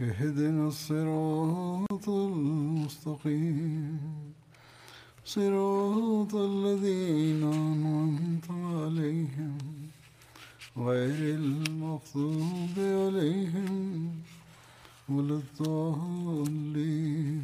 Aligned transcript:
اهدنا 0.00 0.68
الصراط 0.68 2.08
المستقيم. 2.08 4.00
صراط 5.24 6.34
الذين 6.34 7.42
أنعمت 7.44 8.50
عليهم 8.50 9.58
غير 10.76 11.34
المغضوب 11.34 12.76
عليهم 12.78 14.12
ولا 15.08 15.40
الضالين. 15.60 17.42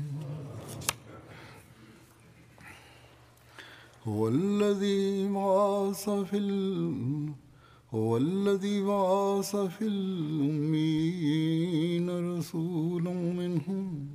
هو 4.07 4.29
الذي 4.29 5.29
بعث 5.29 6.11
في 6.11 6.37
ال... 6.37 7.46
هو 7.97 8.17
الذي 8.17 8.83
بعث 8.83 9.57
في 9.57 9.87
الأمين 9.87 11.27
رسولا 12.37 13.13
منهم 13.13 14.09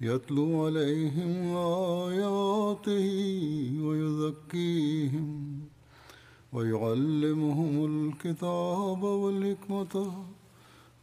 يتلو 0.00 0.64
عليهم 0.66 1.56
آياته 2.06 3.08
ويزكيهم 3.86 5.60
ويعلمهم 6.52 7.74
الكتاب 7.92 9.02
والحكمة 9.02 9.94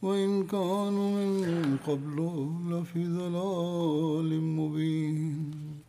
وإن 0.01 0.47
كانوا 0.47 1.09
من 1.25 1.77
قبل 1.87 2.17
لفي 2.69 3.07
ضلال 3.07 4.41
مبين. 4.41 5.82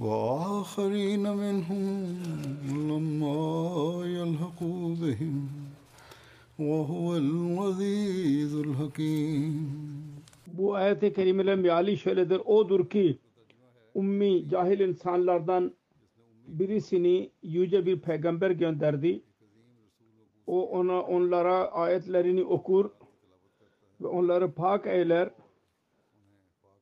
وآخرين 0.00 1.24
منهم 1.42 1.84
لما 2.90 3.40
يلحقوا 4.18 4.94
بهم 5.02 5.48
وهو 6.58 7.16
العزيز 7.16 8.54
الحكيم 8.54 9.86
Bu 10.58 10.74
ayet-i 10.74 11.12
kerimeler 11.12 11.56
meali 11.56 11.96
şöyledir. 11.96 12.40
Odur 12.44 12.88
ki 12.88 13.18
ummi 13.94 14.48
cahil 14.48 14.80
insanlardan 14.80 15.72
birisini 16.46 17.30
yüce 17.42 17.86
bir 17.86 18.00
peygamber 18.00 18.50
gönderdi. 18.50 19.22
O 20.46 20.68
ona 20.78 21.02
onlara 21.02 21.72
ayetlerini 21.72 22.44
okur 22.44 22.90
ve 24.00 24.06
onları 24.06 24.52
pak 24.52 24.86
eyler. 24.86 25.30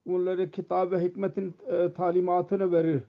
Onlara 0.08 0.50
kitap 0.50 0.92
ve 0.92 1.04
hikmetin 1.04 1.54
e, 1.66 1.92
talimatını 1.92 2.72
verir. 2.72 3.02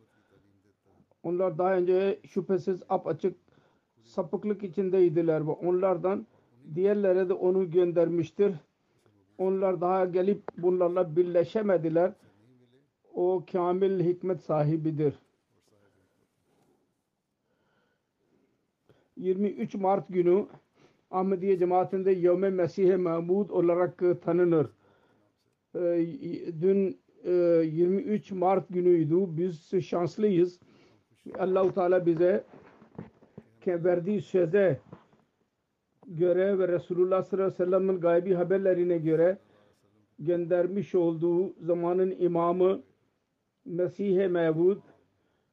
Onlar 1.22 1.58
daha 1.58 1.76
önce 1.76 2.20
şüphesiz 2.28 2.82
apaçık 2.88 3.36
sapıklık 4.02 4.62
içindeydiler 4.62 5.46
ve 5.46 5.50
onlardan 5.50 6.26
diğerlere 6.74 7.28
de 7.28 7.32
onu 7.32 7.70
göndermiştir. 7.70 8.54
Onlar 9.38 9.80
daha 9.80 10.04
gelip 10.04 10.42
bunlarla 10.58 11.16
birleşemediler. 11.16 12.12
O 13.14 13.44
kamil 13.52 14.04
hikmet 14.04 14.40
sahibidir. 14.42 15.14
23 19.16 19.74
Mart 19.74 20.08
günü 20.08 20.46
Ahmediye 21.10 21.58
cemaatinde 21.58 22.10
Yevme 22.12 22.50
Mesih-i 22.50 22.96
Mahmud 22.96 23.50
olarak 23.50 24.02
tanınır. 24.22 24.66
Dün 26.60 27.00
23 27.24 28.32
Mart 28.32 28.68
günüydü. 28.68 29.16
Biz 29.28 29.84
şanslıyız. 29.84 30.60
Allah-u 31.38 31.74
Teala 31.74 32.06
bize 32.06 32.44
verdiği 33.66 34.20
söze 34.20 34.80
göre 36.06 36.58
ve 36.58 36.68
Resulullah 36.68 37.22
sallallahu 37.22 37.46
aleyhi 37.46 37.60
ve 37.60 37.64
sellem'in 37.64 38.00
gaybi 38.00 38.34
haberlerine 38.34 38.98
göre 38.98 39.38
göndermiş 40.18 40.94
olduğu 40.94 41.54
zamanın 41.60 42.14
imamı 42.18 42.82
Mesih-i 43.64 44.28
Mevud 44.28 44.78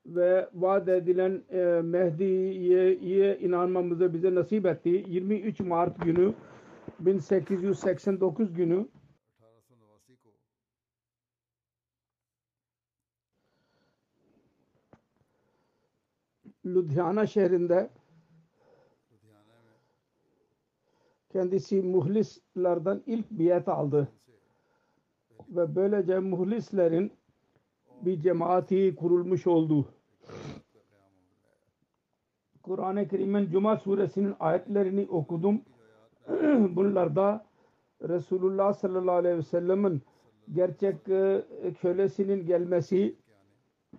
ve 0.05 0.49
vaat 0.53 0.87
edilen 0.87 1.41
e, 1.51 1.81
Mehdi'ye 1.83 3.37
inanmamızı 3.37 4.13
bize 4.13 4.35
nasip 4.35 4.65
etti. 4.65 5.03
23 5.07 5.59
Mart 5.59 6.01
günü 6.01 6.33
1889 6.99 8.53
günü 8.53 8.85
Ludhiana 16.75 17.25
şehrinde 17.25 17.89
kendisi 21.29 21.81
muhlislerden 21.81 23.03
ilk 23.05 23.31
biyet 23.31 23.67
aldı. 23.67 24.07
Ve 25.49 25.75
böylece 25.75 26.19
muhlislerin 26.19 27.11
bir 28.01 28.21
cemaati 28.21 28.95
kurulmuş 28.95 29.47
oldu. 29.47 29.85
Kur'an-ı 32.63 33.07
Kerim'in 33.07 33.49
Cuma 33.49 33.77
suresinin 33.77 34.35
ayetlerini 34.39 35.07
okudum. 35.09 35.61
Bunlarda 36.75 37.45
Resulullah 38.01 38.73
sallallahu 38.73 39.15
aleyhi 39.15 39.37
ve 39.37 39.41
sellem'in 39.41 40.01
gerçek 40.53 41.05
kölesinin 41.81 42.45
gelmesi 42.45 43.15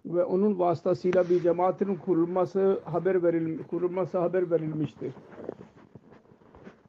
ve 0.06 0.24
onun 0.24 0.58
vasıtasıyla 0.58 1.30
bir 1.30 1.42
cemaatin 1.42 1.94
kurulması 1.94 2.80
haber 2.84 3.22
verilmiş, 3.22 3.66
kurulması 3.66 4.18
haber 4.18 4.50
verilmiştir. 4.50 5.12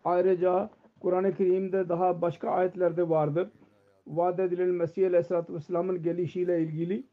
Ayrıca 0.05 0.69
Kur'an-ı 0.99 1.35
Kerim'de 1.35 1.89
daha 1.89 2.21
başka 2.21 2.49
ayetlerde 2.49 3.09
vardır. 3.09 3.49
Vaat 4.07 4.39
edilen 4.39 4.69
Mesih 4.69 5.07
Aleyhisselatü 5.07 5.53
Vesselam'ın 5.53 6.03
gelişiyle 6.03 6.61
ilgili 6.61 7.03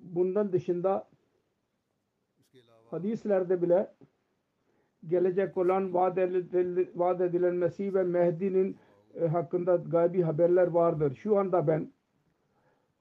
bundan 0.00 0.52
dışında 0.52 1.08
hadislerde 2.90 3.62
bile 3.62 3.94
gelecek 5.06 5.56
olan 5.56 5.94
vaat 6.94 7.20
edilen 7.20 7.54
Mesih 7.54 7.94
ve 7.94 8.04
Mehdi'nin 8.04 8.76
hakkında 9.30 9.76
gaybi 9.76 10.22
haberler 10.22 10.66
vardır. 10.66 11.14
Şu 11.14 11.38
anda 11.38 11.66
ben 11.66 11.92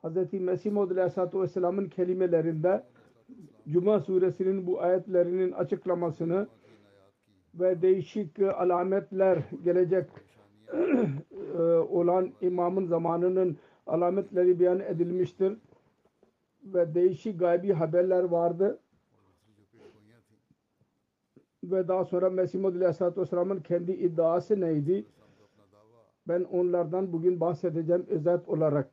Hz. 0.10 0.34
Mesih 0.34 0.72
Maud 0.72 0.92
Aleyhisselatü 0.92 1.42
Vesselam'ın 1.42 1.90
kelimelerinde 1.90 2.84
Cuma 3.70 4.00
suresinin 4.00 4.68
bu 4.68 4.82
ayetlerinin 4.82 5.52
açıklamasını 5.52 6.48
ve 7.56 7.82
değişik 7.82 8.40
alametler 8.40 9.44
gelecek 9.64 10.10
olan 11.90 12.32
imamın 12.42 12.86
zamanının 12.86 13.58
alametleri 13.88 14.60
beyan 14.60 14.80
edilmiştir 14.80 15.58
ve 16.64 16.96
değişik 16.96 17.40
gaybi 17.40 17.74
haberler 17.74 18.24
vardı 18.24 18.80
ve 21.64 21.88
daha 21.88 22.06
sonra 22.06 22.30
Mesih 22.30 22.60
Maud 22.60 22.76
Aleyhisselatü 22.76 23.22
Vesselam'ın 23.22 23.60
kendi 23.60 23.92
iddiası 23.92 24.62
neydi 24.62 25.06
ben 26.28 26.44
onlardan 26.44 27.14
bugün 27.14 27.40
bahsedeceğim 27.40 28.06
özet 28.10 28.50
olarak 28.50 28.92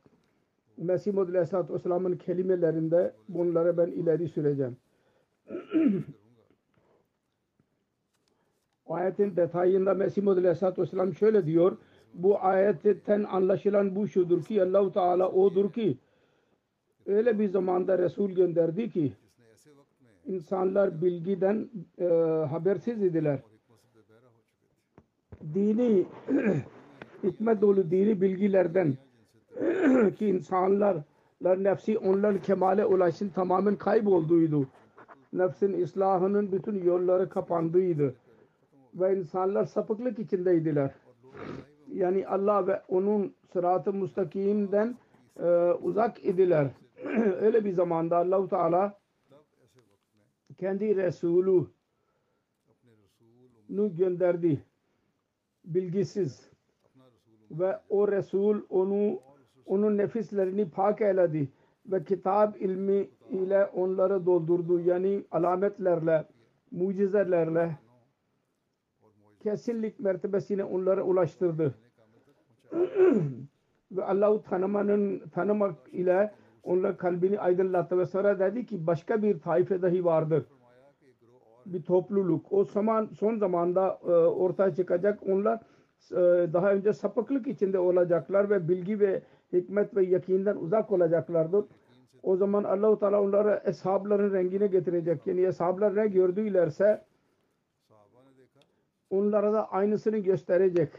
Mesih 0.77 1.13
Modül 1.13 1.33
Aleyhisselatü 1.33 1.73
Vesselam'ın 1.73 2.17
kelimelerinde 2.17 3.13
bunları 3.29 3.77
ben 3.77 3.87
ileri 3.87 4.27
süreceğim. 4.27 4.77
Ayetin 8.87 9.35
detayında 9.35 9.93
Mesih 9.93 10.23
Modül 10.23 10.41
Aleyhisselatü 10.41 10.81
Vesselam 10.81 11.13
şöyle 11.13 11.45
diyor. 11.45 11.77
Bu 12.13 12.43
ayetten 12.43 13.23
anlaşılan 13.23 13.95
bu 13.95 14.07
şudur 14.07 14.43
ki 14.43 14.63
Allahu 14.63 14.91
Teala 14.91 15.31
odur 15.31 15.71
ki 15.71 15.97
öyle 17.05 17.39
bir 17.39 17.49
zamanda 17.49 17.97
Resul 17.97 18.31
gönderdi 18.31 18.89
ki 18.89 19.13
insanlar 20.25 21.01
bilgiden 21.01 21.69
e, 21.99 22.05
habersiz 22.49 23.03
idiler. 23.03 23.39
Dini 25.53 26.05
hikmet 27.23 27.61
dolu 27.61 27.91
dini 27.91 28.21
bilgilerden 28.21 28.97
ki 30.15 30.27
insanlarlar 30.27 30.97
nefsi 31.43 31.97
onların 31.97 32.41
kemale 32.41 32.85
ulaşın 32.85 33.29
tamamen 33.29 33.75
kaybolduydu. 33.75 34.67
Nefsin 35.33 35.73
islahının 35.73 36.51
bütün 36.51 36.83
yolları 36.83 37.29
kapandıydı. 37.29 38.15
Ve 38.93 39.17
insanlar 39.17 39.65
sapıklık 39.65 40.19
içindeydiler. 40.19 40.91
Yani 41.93 42.27
Allah 42.27 42.67
ve 42.67 42.81
onun 42.87 43.33
sıratı 43.53 43.93
müstakimden 43.93 44.97
e, 45.39 45.71
uzak 45.71 46.25
idiler. 46.25 46.67
Öyle 47.41 47.65
bir 47.65 47.71
zamanda 47.71 48.17
Allahu 48.17 48.49
Teala 48.49 48.97
kendi 50.57 50.95
resulunu 50.95 51.67
gönderdi 53.69 54.61
bilgisiz 55.65 56.49
ve 57.51 57.79
o 57.89 58.07
Resul 58.07 58.61
onu 58.69 59.19
onun 59.65 59.97
nefislerini 59.97 60.69
pak 60.69 61.01
eyledi. 61.01 61.49
Ve 61.85 62.03
kitap 62.03 62.61
ilmi 62.61 63.09
ile 63.29 63.65
onları 63.65 64.25
doldurdu. 64.25 64.79
Yani 64.79 65.23
alametlerle, 65.31 66.25
mucizelerle 66.71 67.77
kesinlik 69.39 69.99
mertebesine 69.99 70.63
onları 70.63 71.03
ulaştırdı. 71.03 71.75
ve 73.91 74.03
Allah'ı 74.03 74.41
tanımanın 74.41 75.19
tanımak 75.19 75.75
ile 75.91 76.31
onların 76.63 76.97
kalbini 76.97 77.39
aydınlattı 77.39 77.97
ve 77.97 78.05
sonra 78.05 78.39
dedi 78.39 78.65
ki 78.65 78.87
başka 78.87 79.21
bir 79.21 79.39
taife 79.39 79.81
dahi 79.81 80.05
vardır. 80.05 80.45
Bir 81.65 81.83
topluluk. 81.83 82.53
O 82.53 82.63
zaman 82.63 83.09
son 83.19 83.37
zamanda 83.37 83.99
e, 84.03 84.11
ortaya 84.11 84.75
çıkacak. 84.75 85.19
Onlar 85.29 85.59
e, 86.11 86.53
daha 86.53 86.73
önce 86.73 86.93
sapıklık 86.93 87.47
içinde 87.47 87.79
olacaklar 87.79 88.49
ve 88.49 88.67
bilgi 88.67 88.99
ve 88.99 89.21
hikmet 89.55 89.95
ve 89.95 90.05
yakinden 90.05 90.55
uzak 90.55 90.91
olacaklardır. 90.91 91.65
O 92.23 92.35
zaman 92.37 92.63
Allahu 92.63 92.99
Teala 92.99 93.21
onları 93.21 93.61
eshabların 93.65 94.33
rengine 94.33 94.67
getirecek. 94.67 95.27
Yani 95.27 95.41
eshablar 95.41 95.95
ne 95.95 96.07
gördülerse 96.07 97.05
onlara 99.09 99.53
da 99.53 99.71
aynısını 99.71 100.17
gösterecek. 100.17 100.89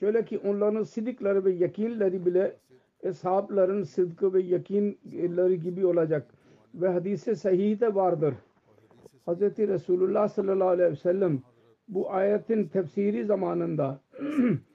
Şöyle 0.00 0.24
ki 0.24 0.38
onların 0.38 0.82
sidikleri 0.82 1.44
ve 1.44 1.50
yakinleri 1.50 2.26
bile 2.26 2.56
eshabların 3.02 3.82
sıdkı 3.82 4.34
ve 4.34 4.42
yakinleri 4.42 5.60
gibi 5.60 5.86
olacak. 5.86 6.30
Ve 6.74 6.88
hadise 6.88 7.34
sahih 7.34 7.80
de 7.80 7.94
vardır. 7.94 8.34
Hz. 9.26 9.40
Resulullah 9.58 10.28
sallallahu 10.28 10.68
aleyhi 10.68 10.90
ve 10.90 10.96
sellem 10.96 11.42
bu 11.88 12.12
ayetin 12.12 12.64
tefsiri 12.64 13.24
zamanında 13.24 14.00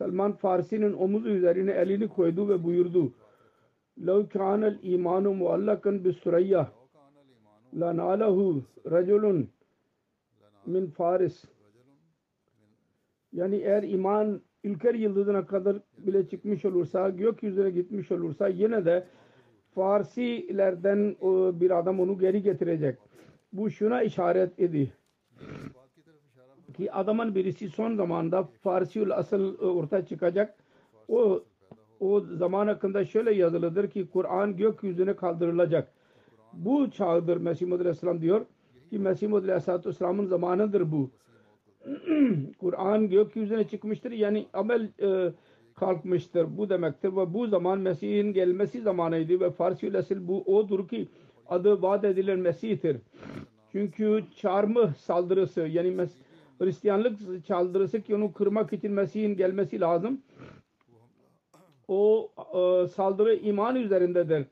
Salman 0.00 0.32
Farsi'nin 0.32 0.92
omuzu 0.92 1.28
üzerine 1.28 1.72
elini 1.72 2.08
koydu 2.08 2.48
ve 2.48 2.64
buyurdu. 2.64 3.12
لَوْ 3.98 4.28
كَانَ 4.28 4.62
الْاِيمَانُ 4.72 5.24
مُعَلَّقًا 5.40 5.92
بِالسُّرَيَّةِ 6.04 6.66
لَنَالَهُ 7.74 8.60
رَجُلٌ 8.86 9.46
min 10.66 10.86
Faris 10.86 11.44
yani 13.32 13.56
eğer 13.56 13.82
iman 13.82 14.40
ülker 14.64 14.94
yıldızına 14.94 15.46
kadar 15.46 15.76
bile 15.98 16.28
çıkmış 16.28 16.64
olursa 16.64 17.10
gökyüzüne 17.10 17.70
gitmiş 17.70 18.12
olursa 18.12 18.48
yine 18.48 18.84
de 18.84 19.06
Farsilerden 19.74 21.16
o 21.20 21.60
bir 21.60 21.78
adam 21.78 22.00
onu 22.00 22.18
geri 22.18 22.42
getirecek. 22.42 22.98
Bu 23.52 23.70
şuna 23.70 24.02
işaret 24.02 24.58
idi 24.58 24.92
ki 26.73 26.91
adamın 26.91 27.35
birisi 27.35 27.69
son 27.69 27.95
zamanda 27.95 28.43
Farsiül 28.43 29.11
asıl 29.11 29.53
e, 29.61 29.65
ortaya 29.65 30.05
çıkacak. 30.05 30.55
O 31.07 31.43
o 31.99 32.21
zaman 32.21 32.67
hakkında 32.67 33.05
şöyle 33.05 33.33
yazılıdır 33.33 33.89
ki 33.89 34.07
Kur'an 34.13 34.57
gökyüzüne 34.57 35.15
kaldırılacak. 35.15 35.91
Bu 36.53 36.91
çağdır 36.91 37.37
Mesih 37.37 37.65
Muhammed 37.65 37.81
Aleyhisselam 37.85 38.21
diyor 38.21 38.45
ki 38.89 38.99
Mesih 38.99 39.27
Muhammed 39.27 39.49
Aleyhisselam'ın 39.49 40.25
zamanıdır 40.25 40.91
bu. 40.91 41.09
Kur'an 42.59 43.09
gökyüzüne 43.09 43.67
çıkmıştır 43.67 44.11
yani 44.11 44.45
amel 44.53 44.89
e, 45.01 45.31
kalkmıştır 45.75 46.57
bu 46.57 46.69
demektir 46.69 47.09
ve 47.09 47.33
bu 47.33 47.47
zaman 47.47 47.79
Mesih'in 47.79 48.33
gelmesi 48.33 48.81
zamanıydı 48.81 49.39
ve 49.39 49.51
Farsiül 49.51 49.97
asıl 49.97 50.27
bu 50.27 50.41
odur 50.41 50.87
ki 50.87 51.07
adı 51.47 51.81
vaat 51.81 52.03
edilen 52.03 52.39
Mesih'tir. 52.39 52.97
Çünkü 53.71 54.23
çarmıh 54.35 54.93
saldırısı 54.93 55.61
yani 55.61 55.87
mes- 55.87 56.21
Hristiyanlık 56.61 57.19
saldırısı 57.47 58.01
ki 58.01 58.15
onu 58.15 58.33
kırmak 58.33 58.73
için 58.73 58.91
Mesih'in 58.91 59.35
gelmesi 59.35 59.79
lazım. 59.79 60.21
O 61.87 62.31
e, 62.53 62.87
saldırı 62.87 63.35
iman 63.35 63.75
üzerindedir. 63.75 64.45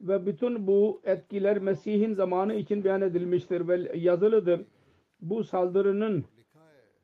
Ve 0.00 0.26
bütün 0.26 0.66
bu 0.66 1.00
etkiler 1.04 1.58
Mesih'in 1.58 2.14
zamanı 2.14 2.54
için 2.54 2.84
beyan 2.84 3.02
edilmiştir 3.02 3.68
ve 3.68 3.98
yazılıdır. 3.98 4.60
Bu 5.20 5.44
saldırının 5.44 6.24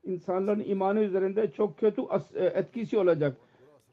insanların 0.05 0.64
imanı 0.67 1.00
üzerinde 1.00 1.50
çok 1.50 1.79
kötü 1.79 2.03
e, 2.35 2.44
etkisi 2.44 2.99
olacak. 2.99 3.37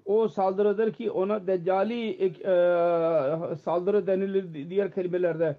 O 0.05 0.27
saldırıdır 0.27 0.93
ki 0.93 1.11
ona 1.11 1.47
deccali 1.47 2.25
e, 2.25 3.55
saldırı 3.55 4.07
denilir 4.07 4.69
diğer 4.69 4.91
kelimelerde 4.91 5.55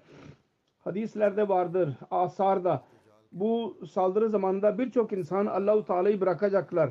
hadislerde 0.79 1.49
vardır, 1.49 1.89
asarda. 2.11 2.83
Bu 3.31 3.77
saldırı 3.91 4.29
zamanında 4.29 4.77
birçok 4.77 5.13
insan 5.13 5.45
Allahu 5.45 5.85
Teala'yı 5.85 6.21
bırakacaklar 6.21 6.89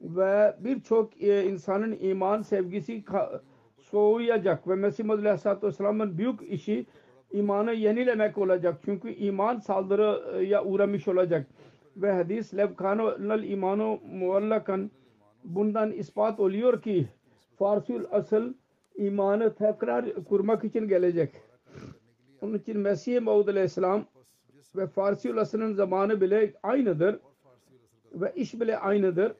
ve 0.00 0.56
birçok 0.58 1.22
e, 1.22 1.44
insanın 1.44 1.96
iman 2.00 2.42
sevgisi 2.42 3.04
soğuyacak 3.78 4.68
ve 4.68 4.74
Mesih 4.74 5.04
Muhammed 5.04 5.24
Aleyhisselatü 5.24 5.66
Vesselam'ın 5.66 6.18
büyük 6.18 6.42
işi 6.42 6.86
imanı 7.32 7.72
yenilemek 7.72 8.38
olacak. 8.38 8.80
Çünkü 8.84 9.10
iman 9.10 9.58
saldırıya 9.58 10.64
uğramış 10.64 11.08
olacak. 11.08 11.46
Ve 11.96 12.12
hadis 12.12 12.54
levkanul 12.54 13.42
imanu 13.42 14.00
muallakan 14.12 14.90
bundan 15.44 15.92
ispat 15.92 16.40
oluyor 16.40 16.82
ki 16.82 17.08
Farsül 17.58 18.04
asıl 18.10 18.54
imanı 18.94 19.54
tekrar 19.54 20.24
kurmak 20.24 20.64
için 20.64 20.88
gelecek. 20.88 21.30
Onun 22.40 22.54
için 22.54 22.78
Mesih 22.78 23.22
Maud 23.22 23.48
Aleyhisselam 23.48 24.04
ve 24.76 24.86
Farsi 24.86 25.40
asrının 25.40 25.74
zamanı 25.74 26.20
bile 26.20 26.54
aynıdır. 26.62 27.20
Ve 28.12 28.32
iş 28.36 28.60
bile 28.60 28.78
aynıdır. 28.78 29.32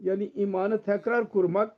Yani 0.00 0.32
imanı 0.34 0.82
tekrar 0.82 1.28
kurmak 1.28 1.76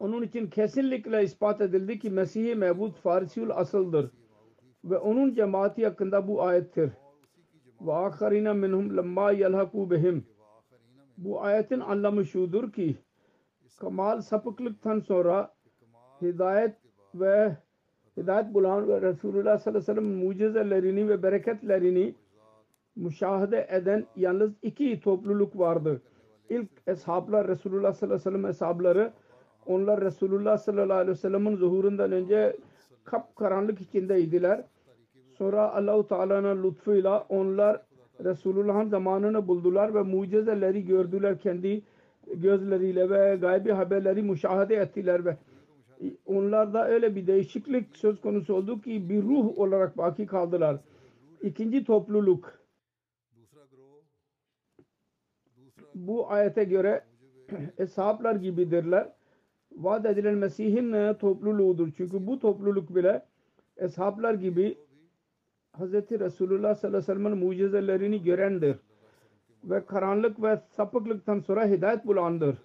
onun 0.00 0.22
için 0.22 0.46
kesinlikle 0.46 1.22
ispat 1.24 1.60
edildi 1.60 1.98
ki 1.98 2.10
Mesih-i 2.10 2.54
Mevud 2.54 2.92
Farsiül 2.92 3.50
asıldır. 3.50 4.10
Ve 4.84 4.98
onun 4.98 5.34
cemaati 5.34 5.86
hakkında 5.86 6.28
bu 6.28 6.42
ayettir. 6.42 6.90
Ve 7.80 7.92
akharina 7.92 8.54
minhum 8.54 8.96
lamma 8.96 9.30
yelhaku 9.30 9.90
behim. 9.90 10.26
Bu 11.16 11.42
ayetin 11.42 11.80
anlamı 11.80 12.24
şudur 12.24 12.72
ki 12.72 12.96
kamal 13.80 14.20
sapıklıktan 14.20 15.00
sonra 15.00 15.54
hidayet 16.22 16.74
ve 17.14 17.56
hidayet 18.18 18.54
bulan 18.54 18.88
ve 18.88 19.00
Resulullah 19.00 19.58
sallallahu 19.58 19.68
aleyhi 19.68 19.76
ve 19.76 19.80
sellem 19.80 20.04
mucizelerini 20.04 21.08
ve 21.08 21.22
bereketlerini 21.22 22.14
müşahede 22.96 23.66
eden 23.70 24.06
yalnız 24.16 24.52
iki 24.62 25.00
topluluk 25.00 25.58
vardı. 25.58 26.00
İlk 26.50 26.70
eshablar 26.86 27.48
Resulullah 27.48 27.92
sallallahu 27.92 28.14
aleyhi 28.14 28.26
ve 28.26 28.30
sellem 28.30 28.46
eshabları 28.46 29.12
onlar 29.66 30.00
Resulullah 30.00 30.58
sallallahu 30.58 30.98
aleyhi 30.98 31.10
ve 31.10 31.20
sellem'in 31.20 31.56
zuhurundan 31.56 32.12
önce 32.12 32.56
kapkaranlık 33.04 33.80
içindeydiler. 33.80 34.64
Sonra 35.38 35.74
Allahu 35.74 36.08
Teala'nın 36.08 36.62
lütfuyla 36.64 37.26
onlar 37.28 37.82
Resulullah'ın 38.24 38.88
zamanını 38.88 39.48
buldular 39.48 39.94
ve 39.94 40.02
mucizeleri 40.02 40.84
gördüler 40.84 41.38
kendi 41.38 41.82
gözleriyle 42.34 43.10
ve 43.10 43.36
gaybi 43.36 43.72
haberleri 43.72 44.22
müşahede 44.22 44.76
ettiler 44.76 45.24
ve 45.24 45.36
onlarda 46.26 46.88
öyle 46.88 47.16
bir 47.16 47.26
değişiklik 47.26 47.96
söz 47.96 48.20
konusu 48.20 48.54
oldu 48.54 48.80
ki 48.80 49.08
bir 49.08 49.22
ruh 49.22 49.58
olarak 49.58 49.98
baki 49.98 50.26
kaldılar. 50.26 50.80
İkinci 51.42 51.84
topluluk 51.84 52.58
bu 55.94 56.30
ayete 56.30 56.64
göre 56.64 57.04
eshaplar 57.78 58.34
gibidirler. 58.34 59.12
Vaat 59.72 60.06
edilen 60.06 60.34
Mesih'in 60.34 60.92
e, 60.92 61.18
topluluğudur. 61.18 61.88
Çünkü 61.96 62.26
bu 62.26 62.38
topluluk 62.38 62.94
bile 62.94 63.26
eshaplar 63.76 64.34
gibi 64.34 64.78
Hz. 65.78 65.92
Resulullah 65.92 66.74
sallallahu 66.74 66.86
aleyhi 66.86 66.96
ve 66.96 67.02
sellem'in 67.02 67.38
mucizelerini 67.38 68.22
görendir. 68.22 68.76
Ve 69.64 69.86
karanlık 69.86 70.42
ve 70.42 70.60
sapıklıktan 70.70 71.40
sonra 71.40 71.66
hidayet 71.66 72.06
bulandır. 72.06 72.58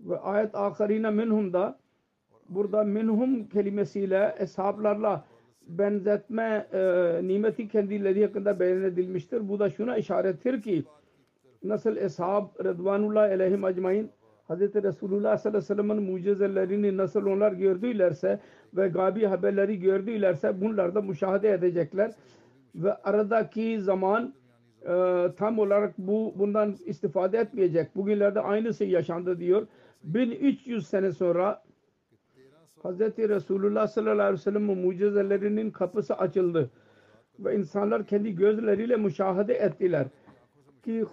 Ve 0.00 0.18
ayet 0.18 0.54
ahirine 0.54 1.10
minhumda 1.10 1.78
burada 2.54 2.84
minhum 2.84 3.48
kelimesiyle 3.48 4.34
eshablarla 4.38 5.24
benzetme 5.68 6.66
e, 6.72 6.80
nimeti 7.22 7.68
kendileri 7.68 8.26
hakkında 8.26 8.60
beyan 8.60 8.82
edilmiştir. 8.82 9.48
Bu 9.48 9.58
da 9.58 9.70
şuna 9.70 9.96
işarettir 9.96 10.62
ki 10.62 10.84
nasıl 11.64 11.96
eshab 11.96 12.64
Rıdvanullah 12.64 13.22
aleyhim 13.22 13.64
ecmain 13.64 14.10
Hz. 14.48 14.60
Resulullah 14.60 15.38
sallallahu 15.38 15.48
aleyhi 15.48 15.56
ve 15.56 15.60
sellem'in 15.60 16.02
mucizelerini 16.02 16.96
nasıl 16.96 17.26
onlar 17.26 17.52
gördülerse 17.52 18.40
ve 18.76 18.88
gabi 18.88 19.26
haberleri 19.26 19.80
gördülerse 19.80 20.60
bunlar 20.60 20.94
da 20.94 21.00
müşahede 21.00 21.50
edecekler 21.50 22.12
ve 22.74 22.94
aradaki 22.94 23.80
zaman 23.80 24.34
e, 24.82 25.26
tam 25.36 25.58
olarak 25.58 25.98
bu 25.98 26.34
bundan 26.36 26.76
istifade 26.86 27.38
etmeyecek. 27.38 27.96
Bugünlerde 27.96 28.40
aynısı 28.40 28.84
yaşandı 28.84 29.38
diyor. 29.38 29.66
1300 30.04 30.86
sene 30.86 31.12
sonra 31.12 31.62
Hz. 32.84 33.00
Resulullah 33.18 33.86
sallallahu 33.86 34.22
aleyhi 34.22 34.32
ve 34.32 34.36
sellem'in 34.36 34.78
mucizelerinin 34.78 35.70
kapısı 35.70 36.14
açıldı 36.14 36.70
ve 37.38 37.56
insanlar 37.56 38.06
kendi 38.06 38.34
gözleriyle 38.34 38.96
müşahede 38.96 39.54
ettiler 39.54 40.06
ki 40.84 41.04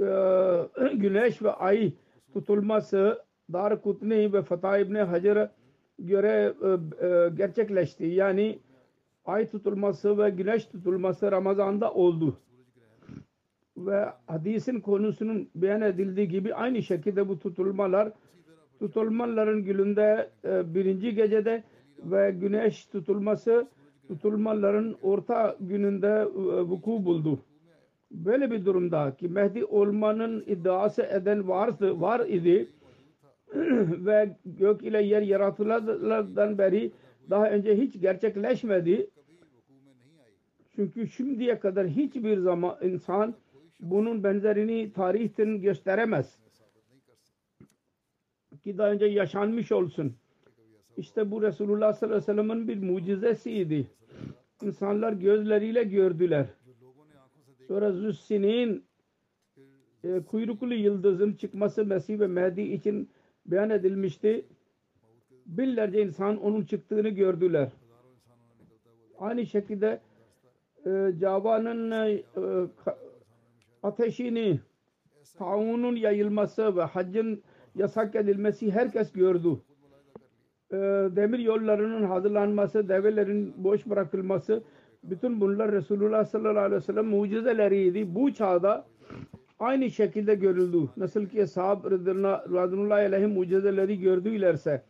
e, 0.00 0.04
güneş 0.94 1.42
ve 1.42 1.50
ay 1.50 1.92
tutulması 2.32 3.22
Dar 3.52 3.82
Kutni 3.82 4.32
ve 4.32 4.42
Fatah 4.42 4.78
İbni 4.78 4.98
Hacer'a 4.98 5.52
göre 5.98 6.54
e, 6.62 7.06
e, 7.06 7.28
gerçekleşti. 7.28 8.06
Yani 8.06 8.58
ay 9.24 9.46
tutulması 9.50 10.18
ve 10.18 10.30
güneş 10.30 10.64
tutulması 10.66 11.32
Ramazan'da 11.32 11.92
oldu. 11.92 12.40
Ve 13.76 14.06
hadisin 14.26 14.80
konusunun 14.80 15.50
beyan 15.54 15.82
edildiği 15.82 16.28
gibi 16.28 16.54
aynı 16.54 16.82
şekilde 16.82 17.28
bu 17.28 17.38
tutulmalar 17.38 18.12
tutulmaların 18.78 19.64
gününde 19.64 20.30
e, 20.44 20.74
birinci 20.74 21.14
gecede 21.14 21.62
ve 21.98 22.30
güneş 22.30 22.86
tutulması 22.86 23.68
tutulmaların 24.08 24.96
orta 25.02 25.56
gününde 25.60 26.06
e, 26.06 26.60
vuku 26.60 27.04
buldu. 27.04 27.40
Böyle 28.10 28.50
bir 28.50 28.64
durumda 28.64 29.16
ki 29.16 29.28
Mehdi 29.28 29.64
olmanın 29.64 30.44
iddiası 30.46 31.02
eden 31.02 31.48
vardı, 31.48 32.00
var 32.00 32.26
idi 32.26 32.68
ve 34.06 34.36
gök 34.44 34.82
ile 34.82 35.02
yer 35.02 35.22
yaratılardan 35.22 36.58
beri 36.58 36.92
daha 37.30 37.50
önce 37.50 37.76
hiç 37.76 38.00
gerçekleşmedi. 38.00 39.10
Çünkü 40.76 41.08
şimdiye 41.08 41.58
kadar 41.58 41.86
hiçbir 41.88 42.38
zaman 42.38 42.76
insan 42.82 43.34
bunun 43.80 44.24
benzerini 44.24 44.92
tarihten 44.92 45.60
gösteremez. 45.60 46.47
Ki 48.64 48.78
daha 48.78 48.90
önce 48.90 49.06
yaşanmış 49.06 49.72
olsun. 49.72 50.14
İşte 50.96 51.30
bu 51.30 51.42
Resulullah 51.42 51.92
sallallahu 51.92 52.16
aleyhi 52.16 52.38
ve 52.38 52.42
sellem'in 52.42 52.68
bir 52.68 52.82
mucizesiydi. 52.82 53.90
İnsanlar 54.62 55.12
gözleriyle 55.12 55.84
gördüler. 55.84 56.46
Sonra 57.68 57.92
Züssinin 57.92 58.84
e, 60.04 60.20
kuyruklu 60.20 60.74
yıldızın 60.74 61.32
çıkması 61.32 61.84
Mesih 61.84 62.20
ve 62.20 62.26
Mehdi 62.26 62.62
için 62.62 63.10
beyan 63.46 63.70
edilmişti. 63.70 64.46
Binlerce 65.46 66.02
insan 66.02 66.42
onun 66.42 66.64
çıktığını 66.64 67.08
gördüler. 67.08 67.68
Aynı 69.18 69.46
şekilde 69.46 70.00
e, 70.86 71.12
Java'nın 71.20 71.90
e, 71.90 72.22
ateşini, 73.82 74.60
taunun 75.38 75.96
yayılması 75.96 76.76
ve 76.76 76.82
haccın 76.82 77.42
yasak 77.78 78.14
edilmesi 78.14 78.70
herkes 78.70 79.12
gördü. 79.12 79.48
E, 80.72 80.76
demir 81.16 81.38
yollarının 81.38 82.02
hazırlanması, 82.02 82.88
develerin 82.88 83.54
boş 83.56 83.86
bırakılması, 83.86 84.62
bütün 85.04 85.40
bunlar 85.40 85.72
Resulullah 85.72 86.24
sallallahu 86.24 86.58
aleyhi 86.58 86.82
ve 86.82 86.86
sellem 86.86 87.06
mucizeleriydi. 87.06 88.14
Bu 88.14 88.34
çağda 88.34 88.84
aynı 89.58 89.90
şekilde 89.90 90.34
görüldü. 90.34 90.88
Nasıl 90.96 91.26
ki 91.26 91.42
ashab 91.42 91.84
radıyallahu 91.90 92.94
aleyhi 92.94 93.26
mucizeleri 93.26 94.00
gördülerse 94.00 94.82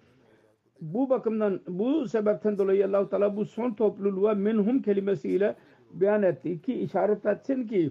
bu 0.80 1.11
bakımdan 1.11 1.61
bu 1.68 2.09
sebepten 2.09 2.59
dolayı 2.59 2.87
allah 2.87 3.09
Teala 3.09 3.37
bu 3.37 3.45
son 3.45 3.73
topluluğa 3.75 4.35
minhum 4.35 4.83
kelimesiyle 4.83 5.57
beyan 5.92 6.23
etti 6.23 6.62
ki 6.62 6.75
işaret 6.75 7.26
etsin 7.26 7.66
ki 7.66 7.90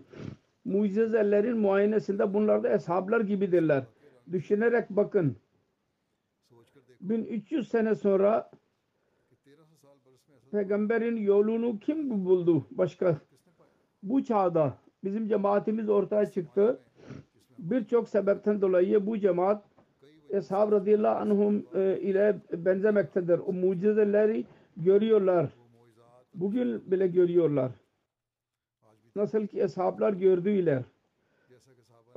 mucizelerin 0.66 1.58
muayenesinde 1.58 2.34
bunlar 2.34 2.63
da 2.63 2.70
eshablar 2.70 3.22
gibidirler. 3.22 3.84
Düşünerek 4.31 4.89
bakın 4.89 5.36
1300 7.01 7.69
sene 7.69 7.96
sonra 7.96 8.51
peygamberin 10.51 11.15
yolunu 11.15 11.79
kim 11.79 12.25
buldu 12.25 12.67
başka? 12.72 13.17
Bu 14.03 14.24
çağda 14.24 14.77
bizim 15.03 15.27
cemaatimiz 15.27 15.89
ortaya 15.89 16.25
çıktı. 16.25 16.79
Birçok 17.60 18.10
sebepten 18.10 18.62
dolayı 18.62 19.05
bu 19.05 19.17
cemaat 19.17 19.63
Eshab 20.29 20.72
radıyallahu 20.72 21.19
anhum 21.19 21.65
e, 21.75 22.00
ile 22.01 22.41
benzemektedir. 22.53 23.39
O 23.39 23.53
mucizeleri 23.53 24.46
görüyorlar. 24.77 25.50
Bugün 26.34 26.91
bile 26.91 27.07
görüyorlar. 27.07 27.72
Nasıl 29.15 29.48
ki 29.48 29.62
eshablar 29.62 30.13
gördüler. 30.13 30.84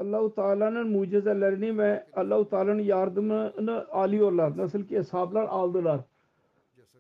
Allahu 0.01 0.35
Teala'nın 0.35 0.91
mucizelerini 0.91 1.79
ve 1.79 2.05
Allahu 2.17 2.49
Teala'nın 2.49 2.83
yardımını 2.83 3.87
alıyorlar. 3.91 4.57
Nasıl 4.57 4.85
ki 4.85 4.97
eshablar 4.97 5.45
aldılar. 5.45 6.01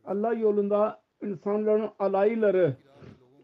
Allah 0.04 0.34
yolunda 0.34 1.00
insanların 1.22 1.88
alayları 1.98 2.76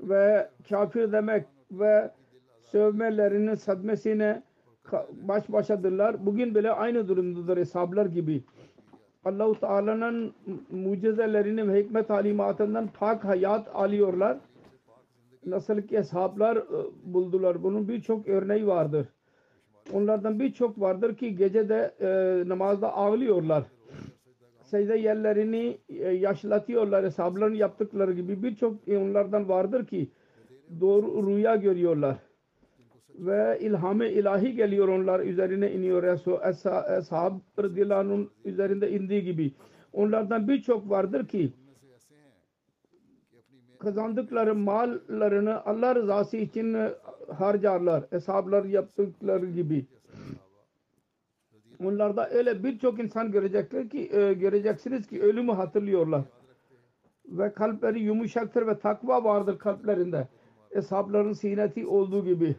ve 0.01 0.49
kafir 0.69 1.13
demek 1.13 1.47
ve 1.71 2.11
sövmelerinin 2.61 3.55
sadmesine 3.55 4.43
baş 5.23 5.53
başadırlar. 5.53 6.27
Bugün 6.27 6.55
bile 6.55 6.71
aynı 6.71 7.09
durumdadır 7.09 7.57
hesaplar 7.57 8.07
gibi. 8.07 8.43
Allahu 9.25 9.61
Teala'nın 9.61 10.35
mucizelerini 10.71 11.69
ve 11.69 11.85
hikmet 11.85 12.09
talimatından 12.09 12.89
pak 12.99 13.25
hayat 13.25 13.69
alıyorlar. 13.75 14.39
Nasıl 15.47 15.83
ki 15.83 15.99
hesaplar 15.99 16.59
buldular. 17.05 17.63
Bunun 17.63 17.89
birçok 17.89 18.29
örneği 18.29 18.67
vardır. 18.67 19.07
Onlardan 19.93 20.41
birçok 20.41 20.81
vardır 20.81 21.17
ki 21.17 21.37
gecede 21.37 21.95
e, 22.01 22.09
namazda 22.49 22.93
ağlıyorlar. 22.93 23.65
Secde 24.63 24.99
yerlerini 24.99 25.79
e, 25.89 26.09
yaşlatıyorlar. 26.09 27.05
Hesapların 27.05 27.55
yaptıkları 27.55 28.13
gibi 28.13 28.43
birçok 28.43 28.89
onlardan 28.89 29.49
vardır 29.49 29.87
ki 29.87 30.11
doğru 30.81 31.27
rüya 31.27 31.57
görüyorlar 31.57 32.17
ve 33.19 33.59
ilhamı 33.61 34.07
ilahi 34.07 34.55
geliyor 34.57 34.89
onlar 34.89 35.21
üzerine 35.21 35.73
iniyor. 35.73 36.03
Ashab 36.03 37.33
radıyallahu 37.59 38.31
üzerinde 38.45 38.91
indiği 38.91 39.25
gibi. 39.25 39.53
Onlardan 39.93 40.49
birçok 40.49 40.91
vardır 40.91 41.29
ki 41.29 41.53
kazandıkları 43.79 44.55
mallarını 44.55 45.65
Allah 45.65 45.95
rızası 45.95 46.37
için 46.37 46.77
harcarlar. 47.29 48.05
Hesaplar 48.11 48.65
yaptıkları 48.65 49.47
gibi. 49.47 49.87
Onlarda 51.85 52.31
öyle 52.31 52.65
birçok 52.65 52.99
insan 52.99 53.33
görecekler 53.33 53.89
ki 53.89 54.11
e, 54.13 54.33
göreceksiniz 54.33 55.07
ki 55.07 55.23
ölümü 55.23 55.53
hatırlıyorlar. 55.53 56.23
Ve 57.29 57.53
kalpleri 57.53 58.01
yumuşaktır 58.01 58.67
ve 58.67 58.79
takva 58.79 59.25
vardır 59.25 59.59
kalplerinde. 59.59 60.29
Hesapların 60.73 61.33
sineti 61.33 61.87
olduğu 61.87 62.25
gibi. 62.25 62.57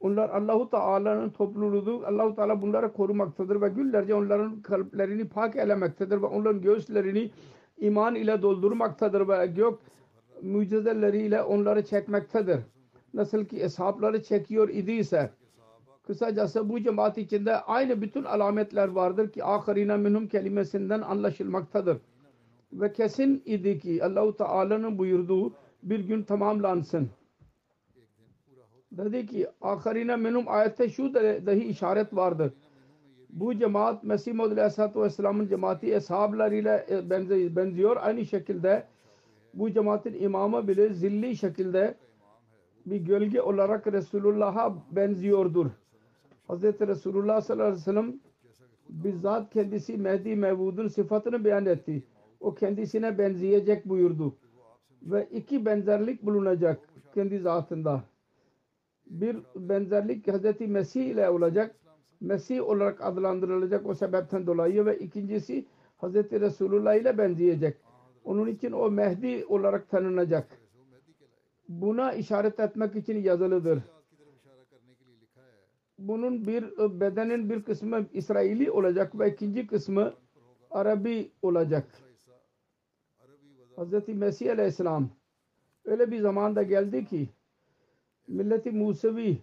Onlar 0.00 0.30
Allahu 0.30 0.70
Teala'nın 0.70 1.30
topluluğudur. 1.30 2.02
Allahu 2.02 2.34
Teala 2.34 2.62
bunları 2.62 2.92
korumaktadır 2.92 3.60
ve 3.60 3.68
günlerce 3.68 4.14
onların 4.14 4.62
kalplerini 4.62 5.28
pak 5.28 5.56
elemektedir 5.56 6.22
ve 6.22 6.26
onların 6.26 6.60
göğüslerini 6.60 7.30
iman 7.78 8.14
ile 8.14 8.42
doldurmaktadır 8.42 9.28
ve 9.28 9.46
gök 9.46 9.74
mucizeleriyle 10.42 11.42
onları 11.42 11.84
çekmektedir. 11.84 12.60
Nasıl 13.14 13.44
ki 13.44 13.62
eshapları 13.62 14.22
çekiyor 14.22 14.68
idiyse 14.68 15.30
kısacası 16.06 16.68
bu 16.68 16.80
cemaat 16.80 17.18
içinde 17.18 17.56
aynı 17.56 18.02
bütün 18.02 18.24
alametler 18.24 18.88
vardır 18.88 19.32
ki 19.32 19.44
ahirine 19.44 19.96
minhum 19.96 20.28
kelimesinden 20.28 21.00
anlaşılmaktadır. 21.00 21.98
Ve 22.72 22.92
kesin 22.92 23.42
idi 23.46 23.78
ki 23.78 24.04
Allahu 24.04 24.36
Teala'nın 24.36 24.98
buyurduğu 24.98 25.52
bir 25.82 26.00
gün 26.00 26.22
tamamlansın 26.22 27.10
dedi 28.92 29.26
ki 29.26 29.46
ahirine 29.60 30.16
menum 30.16 30.48
ayette 30.48 30.88
şu 30.88 31.14
dahi 31.14 31.64
işaret 31.64 32.14
vardır. 32.14 32.52
Bu 33.30 33.58
cemaat 33.58 34.04
Mesih 34.04 34.34
Muhammed 34.34 34.56
Aleyhisselatü 34.56 35.00
Vesselam'ın 35.00 35.48
cemaati 35.48 35.94
eshablarıyla 35.94 36.86
e, 36.90 37.10
benziyor. 37.56 37.96
Aynı 38.00 38.26
şekilde 38.26 38.86
bu 39.54 39.70
cemaatin 39.72 40.22
imamı 40.22 40.68
bile 40.68 40.92
zilli 40.92 41.36
şekilde 41.36 41.94
bir 42.86 42.96
gölge 42.96 43.40
olarak 43.42 43.86
Resulullah'a 43.86 44.74
benziyordur. 44.90 45.66
Hz. 46.48 46.62
Resulullah 46.62 47.40
sallallahu 47.40 47.66
aleyhi 47.66 47.80
ve 47.80 47.84
sellem 47.84 48.20
bizzat 48.88 49.52
kendisi 49.52 49.96
Mehdi 49.98 50.36
Mevud'un 50.36 50.88
sıfatını 50.88 51.44
beyan 51.44 51.66
etti. 51.66 52.02
O 52.40 52.54
kendisine 52.54 53.18
benzeyecek 53.18 53.88
buyurdu. 53.88 54.34
Ve 55.02 55.28
iki 55.30 55.66
benzerlik 55.66 56.22
bulunacak 56.22 56.80
kendi 57.14 57.38
zatında. 57.38 58.02
Bir 59.06 59.36
benzerlik 59.56 60.28
Hz. 60.28 60.60
Mesih 60.60 61.06
ile 61.06 61.30
olacak. 61.30 61.74
Mesih 62.20 62.68
olarak 62.68 63.04
adlandırılacak 63.04 63.86
o 63.86 63.94
sebepten 63.94 64.46
dolayı 64.46 64.86
ve 64.86 64.98
ikincisi 64.98 65.66
Hz. 66.02 66.14
Resulullah 66.14 66.94
ile 66.94 67.18
benzeyecek. 67.18 67.76
Onun 68.24 68.46
için 68.46 68.72
o 68.72 68.90
Mehdi 68.90 69.44
olarak 69.48 69.90
tanınacak. 69.90 70.61
Buna 71.68 72.12
işaret 72.12 72.60
etmek 72.60 72.96
için 72.96 73.22
yazılıdır. 73.22 73.82
Bunun 75.98 76.46
bir 76.46 76.64
bedenin 77.00 77.50
bir 77.50 77.62
kısmı 77.62 78.06
İsraili 78.12 78.70
olacak 78.70 79.18
ve 79.18 79.32
ikinci 79.32 79.66
kısmı 79.66 80.14
Arabi 80.70 81.32
olacak. 81.42 82.02
Hz. 83.76 84.08
Mesih 84.08 84.52
Aleyhisselam 84.52 85.10
öyle 85.84 86.10
bir 86.10 86.20
zamanda 86.20 86.62
geldi 86.62 87.04
ki 87.04 87.28
milleti 88.28 88.70
Musevi 88.70 89.38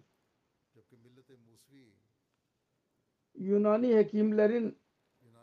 Yunani 3.35 3.95
hekimlerin 3.95 4.77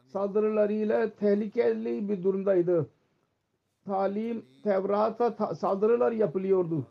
saldırılarıyla 0.04 1.14
tehlikeli 1.14 2.08
bir 2.08 2.22
durumdaydı. 2.22 2.90
Talim, 3.86 4.44
Tevrat'a 4.62 5.36
ta- 5.36 5.54
saldırılar 5.54 6.12
yapılıyordu. 6.12 6.86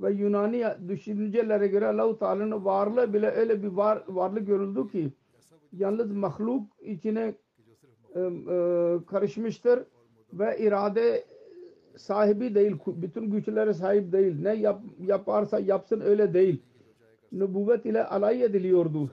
Ve 0.00 0.12
Yunani 0.12 0.64
düşüncelere 0.88 1.66
göre 1.66 1.86
Allah-u 1.86 2.18
Teala'nın 2.18 2.64
varlığı 2.64 3.14
bile 3.14 3.30
öyle 3.30 3.62
bir 3.62 3.68
var, 3.68 4.02
varlık 4.08 4.46
görüldü 4.46 4.88
ki 4.88 5.12
yalnız 5.72 6.12
mahluk 6.12 6.62
içine 6.80 7.34
e, 8.14 8.20
e, 8.20 8.98
karışmıştır 9.06 9.84
ve 10.32 10.58
irade 10.58 11.24
sahibi 11.96 12.54
değil. 12.54 12.76
Bütün 12.86 13.30
güçlere 13.30 13.74
sahip 13.74 14.12
değil. 14.12 14.42
Ne 14.42 14.54
yap, 14.54 14.82
yaparsa 15.00 15.58
yapsın 15.58 16.00
öyle 16.00 16.34
değil. 16.34 16.62
Nübüvvet 17.32 17.86
ile 17.86 18.04
alay 18.04 18.44
ediliyordu. 18.44 19.10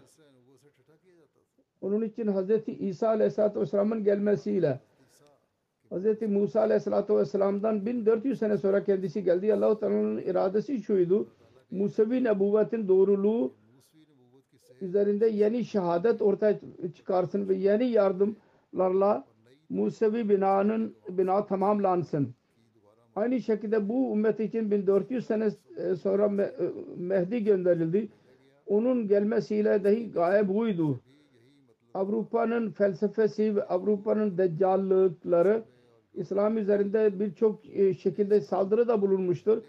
Onun 1.82 2.02
için 2.02 2.28
Hz. 2.28 2.50
İsa 2.80 3.08
Aleyhisselatü 3.08 3.60
Vesselam'ın 3.60 4.04
gelmesiyle 4.04 4.80
Hz. 5.92 6.22
Musa 6.22 6.62
Aleyhisselatü 6.62 7.16
Vesselam'dan 7.16 7.86
1400 7.86 8.40
sene 8.40 8.58
sonra 8.58 8.84
kendisi 8.84 9.24
geldi. 9.24 9.54
Allah-u 9.54 9.80
Teala'nın 9.80 10.18
iradesi 10.18 10.82
şuydu. 10.82 11.28
Musevi 11.72 12.24
nebüvvetin 12.24 12.88
doğruluğu 12.88 13.54
üzerinde 14.82 15.28
yeni 15.28 15.66
şehadet 15.66 16.22
ortaya 16.22 16.60
çıkarsın 16.96 17.50
ve 17.50 17.56
yeni 17.56 17.86
yardımlarla 17.86 19.26
Musevi 19.70 20.30
binanın 20.30 20.96
bina 21.10 21.46
tamamlansın. 21.46 22.34
Aynı 23.16 23.42
şekilde 23.42 23.90
bu 23.90 24.14
ümmet 24.14 24.40
için 24.40 24.72
1400 24.72 25.26
sene 25.26 25.50
sonra 26.02 26.30
Mehdi 26.98 27.44
gönderildi. 27.44 28.10
Onun 28.68 29.08
gelmesiyle 29.08 29.84
dahi 29.84 30.12
gaye 30.12 30.48
buydu. 30.48 31.00
Avrupa'nın 31.94 32.72
felsefesi 32.72 33.56
ve 33.56 33.64
Avrupa'nın 33.64 34.38
deccallıkları 34.38 35.64
İslam 36.14 36.58
üzerinde 36.58 37.20
birçok 37.20 37.64
şekilde 38.00 38.42
saldırı 38.42 38.88
da 38.88 39.02
bulunmuştur. 39.02 39.62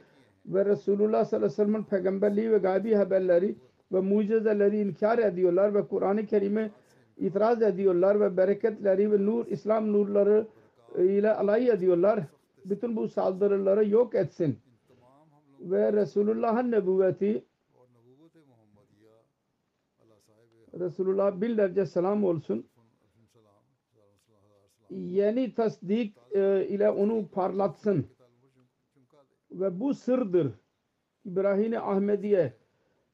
Ve 0.46 0.64
Resulullah 0.64 1.24
sallallahu 1.24 1.46
aleyhi 1.46 1.60
ve 1.60 1.64
sellem'in 1.64 1.84
peygamberliği 1.84 2.52
ve 2.52 2.58
gaybi 2.58 2.94
haberleri 2.94 3.54
ve 3.92 4.00
mucizeleri 4.00 4.80
inkar 4.80 5.18
ediyorlar 5.18 5.74
ve 5.74 5.86
Kur'an-ı 5.86 6.26
Kerim'e 6.26 6.70
itiraz 7.18 7.62
ediyorlar 7.62 8.20
ve 8.20 8.36
bereketleri 8.36 9.12
ve 9.12 9.26
nur, 9.26 9.46
İslam 9.46 9.92
nurları 9.92 10.46
ile 10.98 11.34
alay 11.34 11.68
ediyorlar. 11.68 12.20
Bütün 12.64 12.96
bu 12.96 13.08
saldırıları 13.08 13.88
yok 13.88 14.14
etsin. 14.14 14.58
Ve 15.60 15.92
Resulullah'ın 15.92 16.70
nebüvveti 16.70 17.44
Resulullah 20.80 21.40
binlerce 21.40 21.86
selam 21.86 22.24
olsun. 22.24 22.66
Yeni 24.96 25.54
tasdik 25.54 26.16
e, 26.34 26.66
ile 26.68 26.90
onu 26.90 27.28
parlatsın. 27.28 28.06
Ve 29.50 29.80
bu 29.80 29.94
sırdır. 29.94 30.52
İbrahim 31.24 31.76
Ahmediye 31.76 32.52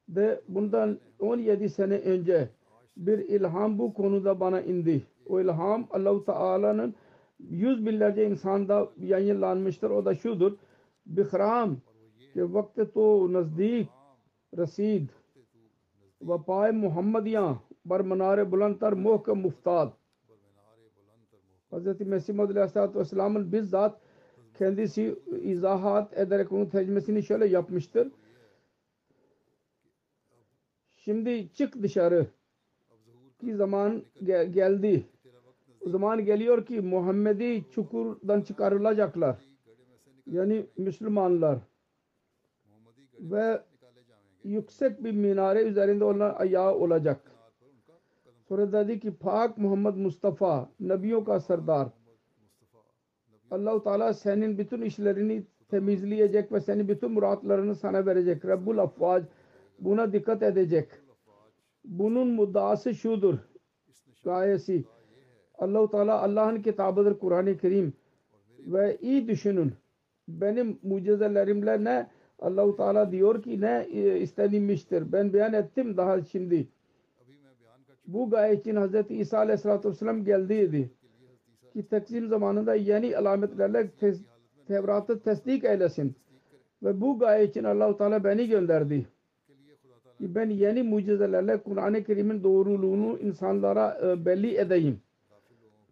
de 0.09 0.41
bundan 0.49 0.99
17 1.19 1.69
sene 1.69 1.95
önce 1.95 2.49
bir 2.97 3.19
ilham 3.19 3.79
bu 3.79 3.95
konuda 3.95 4.41
bana 4.41 4.61
indi. 4.61 5.03
O 5.27 5.41
ilham 5.41 5.87
Allah-u 5.91 6.25
Teala'nın 6.25 6.95
yüz 7.41 7.87
binlerce 7.87 8.27
insanda 8.27 8.89
yayınlanmıştır. 9.01 9.91
O 9.91 10.05
da 10.05 10.15
şudur. 10.15 10.57
Bihram 11.07 11.77
ke 12.35 12.53
vakti 12.55 12.93
to 12.93 13.33
nazdik 13.33 13.89
rasid 14.59 15.09
ve 16.23 16.43
paye 16.47 16.73
Muhammediyan 16.73 17.57
bar 17.85 18.01
manare 18.01 18.53
bulantar 18.53 18.93
muhkem 18.93 19.41
muftad. 19.41 19.98
Hz. 21.71 22.01
Mesih 22.01 22.35
Muhammed 22.35 22.57
Aleyhisselatü 22.57 22.99
Vesselam'ın 22.99 23.53
bizzat 23.53 24.01
kendisi 24.59 25.19
izahat 25.43 26.19
ederek 26.19 26.53
onun 26.53 26.67
tercümesini 26.67 27.23
şöyle 27.23 27.47
yapmıştır. 27.47 28.13
Şimdi 30.91 31.53
çık 31.53 31.83
dışarı 31.83 32.27
ki 33.41 33.57
zaman 33.57 34.03
gel 34.25 34.53
geldi. 34.53 35.07
O 35.81 35.89
zaman 35.91 36.25
geliyor 36.25 36.67
ki 36.67 36.81
Muhammed'i 36.81 37.65
çukurdan 37.75 38.41
çıkarılacaklar. 38.41 39.37
Yani 40.27 40.67
Müslümanlar. 40.77 41.59
Ve 43.21 43.63
yüksek 44.45 45.05
bir 45.05 45.13
minare 45.13 45.63
üzerinde 45.63 46.05
onlar 46.05 46.41
ayağı 46.41 46.75
olacak. 46.75 47.38
Dedi 48.51 49.01
ki 49.01 49.11
Pak 49.15 49.59
Muhammed 49.59 49.95
Mustafa 49.95 50.71
Nebiyon 50.81 51.25
ka 51.25 51.41
serdar 51.41 51.89
Allah-u 53.51 53.83
Teala 53.83 54.15
senin 54.15 54.59
bütün 54.59 54.83
işlerini 54.83 55.47
temizleyecek 55.71 56.53
ve 56.53 56.61
senin 56.61 56.89
bütün 56.89 57.11
muratlarını 57.11 57.75
sana 57.75 58.07
verecek. 58.07 58.45
Rabbul 58.45 58.79
Affaz 58.79 59.23
buna 59.79 60.13
dikkat 60.13 60.43
edecek. 60.43 60.89
Bunun 61.85 62.29
muddası 62.29 62.95
şudur. 62.95 63.39
Gayesi. 64.25 64.85
Allah-u 65.59 65.91
Teala 65.91 66.23
Allah'ın 66.23 66.63
kitabıdır 66.63 67.19
Kur'an-ı 67.19 67.57
Kerim. 67.57 67.93
Ve 68.59 68.99
iyi 69.01 69.29
düşünün. 69.29 69.73
Benim 70.29 70.79
mucizelerimle 70.83 71.85
ne 71.85 72.11
Allah-u 72.39 72.77
Teala 72.77 73.13
diyor 73.13 73.43
ki 73.43 73.61
ne 73.61 73.87
istenilmiştir. 74.19 75.13
Ben 75.13 75.33
beyan 75.33 75.53
ettim 75.53 75.97
daha 75.97 76.23
şimdi. 76.23 76.69
Bu 78.09 78.31
gaye 78.31 78.55
için 78.55 78.77
Hz. 78.77 79.11
İsa 79.11 79.39
Aleyhisselatü 79.39 79.89
Vesselam 79.89 80.25
geldiydi. 80.25 80.91
Ki 81.73 81.89
taksim 81.89 82.29
zamanında 82.29 82.75
yeni 82.75 83.17
alametlerle 83.17 83.91
Tevrat'ı 84.69 85.21
tasdik 85.21 85.65
eylesin. 85.65 86.17
Ve 86.83 87.01
bu 87.01 87.19
gaye 87.19 87.45
için 87.45 87.65
Allah-u 87.65 87.97
Teala 87.97 88.25
beni 88.25 88.49
gönderdi. 88.49 89.07
Ki 90.19 90.35
ben 90.35 90.51
yeni 90.51 90.83
mucizelerle 90.83 91.63
Kur'an-ı 91.63 92.05
Kerim'in 92.05 92.43
doğruluğunu 92.43 93.19
insanlara 93.19 94.17
belli 94.27 94.57
edeyim. 94.57 95.01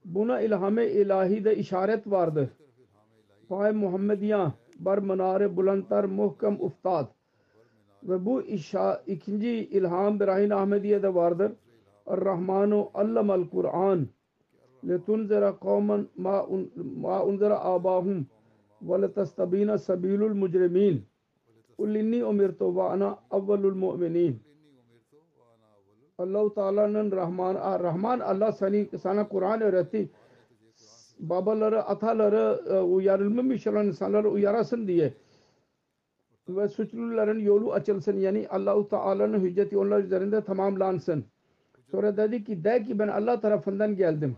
Buna 0.05 0.41
ilham-ı 0.41 0.83
ilahide 0.83 1.57
işaret 1.57 2.07
vardır. 2.07 2.49
Fay 3.49 3.73
Muhammediyan 3.73 4.53
bar 4.79 4.99
manare 4.99 5.57
bulantar 5.57 6.05
muhkem 6.05 6.57
uftad. 6.61 7.07
Ve 8.03 8.25
bu 8.25 8.43
işa, 8.43 9.03
ikinci 9.07 9.49
ilham 9.49 10.21
Birahin 10.21 10.51
Ahmediye'de 10.51 11.15
vardır. 11.15 11.53
Ar-Rahmanu 12.07 12.91
allamal 12.95 13.49
Kur'an 13.51 14.09
letunzira 14.89 15.59
kavman 15.59 16.09
ma 16.17 17.25
unzira 17.25 17.65
abahum 17.65 18.27
ve 18.83 19.03
letastabina 19.03 19.79
sabilul 19.79 20.35
mucrimin. 20.35 21.05
Kul 21.77 21.95
inni 21.95 22.25
umirtu 22.25 22.77
ve 22.77 22.83
ana 22.83 23.19
avvalul 23.31 23.75
mu'minin. 23.75 24.41
Allah-u 26.19 26.55
Teala'nın 26.55 27.13
Rahman, 27.13 27.55
Rahman 27.55 28.21
Allah 28.21 28.53
seni, 28.53 28.89
sana 28.99 29.29
Kur'an 29.29 29.61
öğretti. 29.61 30.11
Babaları, 31.19 31.83
ataları 31.83 32.61
uyarılmamış 32.85 33.67
olan 33.67 33.87
insanları 33.87 34.31
uyarasın 34.31 34.87
diye. 34.89 35.15
Ve 36.49 36.69
suçluların 36.69 37.39
yolu 37.39 37.73
açılsın. 37.73 38.17
Yani 38.17 38.47
Allah-u 38.51 38.89
Teala'nın 38.89 39.41
hücceti 39.41 39.79
onlar 39.79 40.01
üzerinde 40.01 40.45
tamamlansın. 40.45 41.25
Sonra 41.91 42.17
dedi 42.17 42.45
ki 42.45 42.65
de 42.65 42.83
ki 42.83 42.99
ben 42.99 43.09
Allah 43.09 43.41
tarafından 43.41 43.97
geldim. 43.97 44.37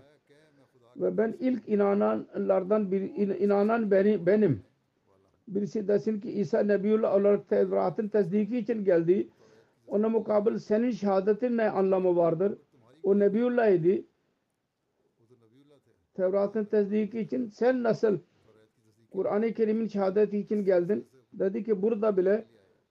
Ve 0.96 1.16
ben 1.16 1.36
ilk 1.40 1.68
inananlardan 1.68 2.92
bir 2.92 3.00
inanan 3.40 3.90
beni, 3.90 4.26
benim. 4.26 4.62
birisi 5.48 5.88
desin 5.88 6.20
ki 6.20 6.30
İsa 6.30 6.60
Nebiullah 6.60 7.14
olarak 7.14 7.48
Tevrat'ın 7.48 8.08
tasdiki 8.08 8.58
için 8.58 8.84
geldi. 8.84 9.28
Ona 9.86 10.08
mukabil 10.08 10.58
senin 10.58 10.90
şehadetin 10.90 11.56
ne 11.56 11.70
anlamı 11.70 12.16
vardır? 12.16 12.58
O 13.02 13.18
Nebiullah 13.18 13.68
idi. 13.68 14.04
Tevrat'ın 16.14 16.64
tasdiki 16.64 17.20
için 17.20 17.48
sen 17.48 17.82
nasıl 17.82 18.18
Kur'an-ı 19.10 19.52
Kerim'in 19.52 19.88
şehadeti 19.88 20.38
için 20.38 20.64
geldin? 20.64 21.06
Dedi 21.32 21.64
ki 21.64 21.82
burada 21.82 22.16
bile 22.16 22.44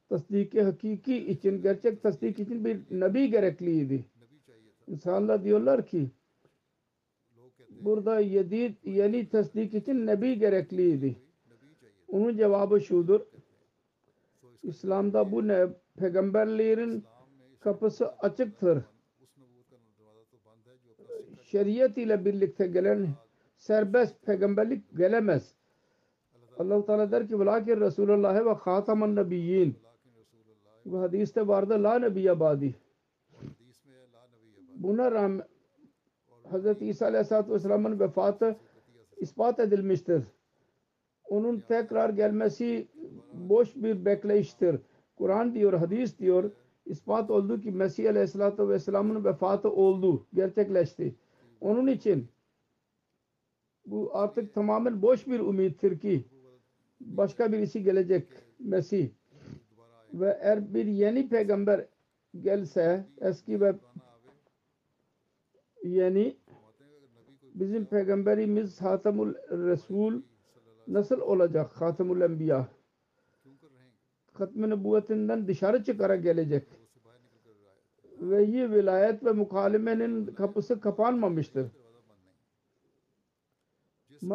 tasdiki 0.10 0.64
hakiki 0.64 1.18
için, 1.18 1.62
gerçek 1.62 2.04
tasdik 2.04 2.40
için 2.40 2.66
bir 2.66 2.80
nebi 2.92 3.30
gerekliydi. 3.32 4.06
İnsanlar 4.88 5.44
diyorlar 5.44 5.86
ki 5.86 6.12
burada 7.70 8.20
yedi, 8.20 8.78
yeni 8.84 9.30
tasdik 9.30 9.74
için 9.74 10.08
nebi 10.08 10.40
gerekliydi. 10.40 11.16
Onun 12.08 12.38
cevabı 12.38 12.82
şudur. 12.82 13.22
İslam'da 14.64 15.32
bu 15.32 15.48
ne? 15.48 15.68
Peygamberlerin 15.98 17.04
kapısı 17.60 18.10
açıktır. 18.12 18.84
Şeriat 21.44 21.98
ile 21.98 22.26
birlikte 22.26 22.68
gelen 22.68 23.08
serbest 23.58 24.26
peygamberlik 24.26 24.98
gelemez. 24.98 25.54
Allah 26.60 26.86
Teala 26.86 27.12
der 27.12 27.28
ki 27.28 27.40
velakin 27.40 27.82
Resulullah 27.82 28.46
ve 28.46 28.54
hataman 28.54 29.16
nebiyyin. 29.16 29.76
Bu 30.86 31.02
hadiste 31.02 31.48
vardı 31.48 31.84
la 31.84 32.00
nebiye 32.00 32.40
badi. 32.40 32.76
Buna 34.78 35.12
rağmen 35.12 35.44
Hz. 36.52 36.82
İsa 36.82 37.06
Aleyhisselatü 37.06 37.52
Vesselam'ın 37.52 38.00
vefatı 38.00 38.58
ispat 39.18 39.60
edilmiştir. 39.60 40.24
Onun 41.30 41.60
tekrar 41.60 42.10
gelmesi 42.10 42.88
boş 43.34 43.76
bir 43.76 44.06
bekleyiştir. 44.06 44.80
Kur'an 45.16 45.56
diyor, 45.56 45.74
hadis 45.74 46.20
diyor, 46.20 46.52
ispat 46.86 47.32
oldu 47.32 47.62
ki 47.62 47.72
Mesih 47.72 48.10
Aleyhisselatü 48.10 48.70
Vesselam'ın 48.70 49.26
vefatı 49.26 49.72
oldu, 49.72 50.26
gerçekleşti. 50.34 51.16
Onun 51.62 51.88
için 51.88 52.28
bu 53.86 54.10
artık 54.14 54.54
tamamen 54.54 55.02
boş 55.02 55.28
bir 55.28 55.40
ümittir 55.40 56.00
ki 56.00 56.26
başka 57.00 57.52
birisi 57.52 57.84
gelecek 57.84 58.28
Mesih 58.60 59.10
ve 60.14 60.38
eğer 60.42 60.74
bir 60.74 60.86
yeni 60.86 61.30
peygamber 61.30 61.86
gelse 62.42 63.06
eski 63.22 63.62
ve 63.62 63.76
yeni 65.88 66.38
bizim 67.44 67.86
peygamberimiz 67.86 68.82
Hatemul 68.82 69.34
Resul 69.50 70.22
nasıl 70.88 71.22
olacak 71.22 71.82
Hatemul 71.82 72.22
Enbiya 72.22 72.68
Hatm-ı 74.34 74.70
Nübüvvetinden 74.70 75.48
dışarı 75.48 75.84
çıkarak 75.84 76.24
gelecek 76.24 76.68
ve 78.22 78.46
iyi 78.46 78.72
vilayet 78.72 79.26
ve 79.26 79.32
mukalemenin 79.32 80.26
kapısı 80.26 80.80
kapanmamıştır. 80.80 81.68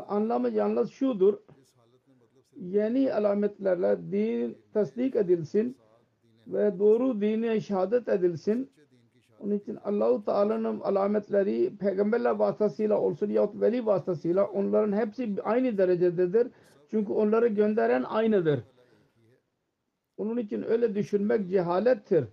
Anlamı 0.08 0.48
yalnız 0.48 0.90
şudur 0.90 1.38
yeni 2.56 3.12
alametlerle 3.12 4.12
din 4.12 4.58
tasdik 4.72 5.16
edilsin 5.16 5.76
ve 6.46 6.78
doğru 6.78 7.20
dine 7.20 7.60
şehadet 7.60 8.08
edilsin. 8.08 8.70
Onun 9.44 9.54
için 9.54 9.78
Allahu 9.84 10.24
Teala'nın 10.24 10.80
alametleri 10.80 11.76
peygamberler 11.76 12.30
vasıtasıyla 12.30 13.00
olsun 13.00 13.30
yahut 13.30 13.60
veli 13.60 13.86
vasıtasıyla 13.86 14.46
onların 14.46 14.96
hepsi 14.96 15.36
aynı 15.44 15.78
derecededir. 15.78 16.48
Çünkü 16.90 17.12
onları 17.12 17.48
gönderen 17.48 18.02
aynıdır. 18.02 18.60
Onun 20.16 20.36
için 20.36 20.62
öyle 20.62 20.94
düşünmek 20.94 21.50
cehalettir. 21.50 22.24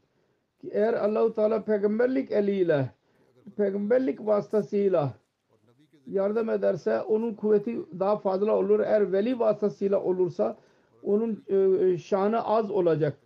Ki 0.62 0.69
eğer 0.72 0.93
Allahu 0.93 1.34
Teala 1.34 1.63
peygamberlik 1.63 2.32
eliyle 2.32 2.91
peygamberlik 3.58 4.26
vasıtasıyla 4.26 5.13
yardım 6.08 6.50
ederse 6.50 7.02
onun 7.02 7.34
kuvveti 7.34 7.80
daha 8.00 8.17
fazla 8.17 8.56
olur. 8.56 8.80
Eğer 8.80 9.12
veli 9.12 9.39
vasıtasıyla 9.39 10.04
olursa 10.04 10.58
onun 11.04 11.43
e, 11.48 11.98
şanı 11.98 12.45
az 12.45 12.72
olacak. 12.72 13.17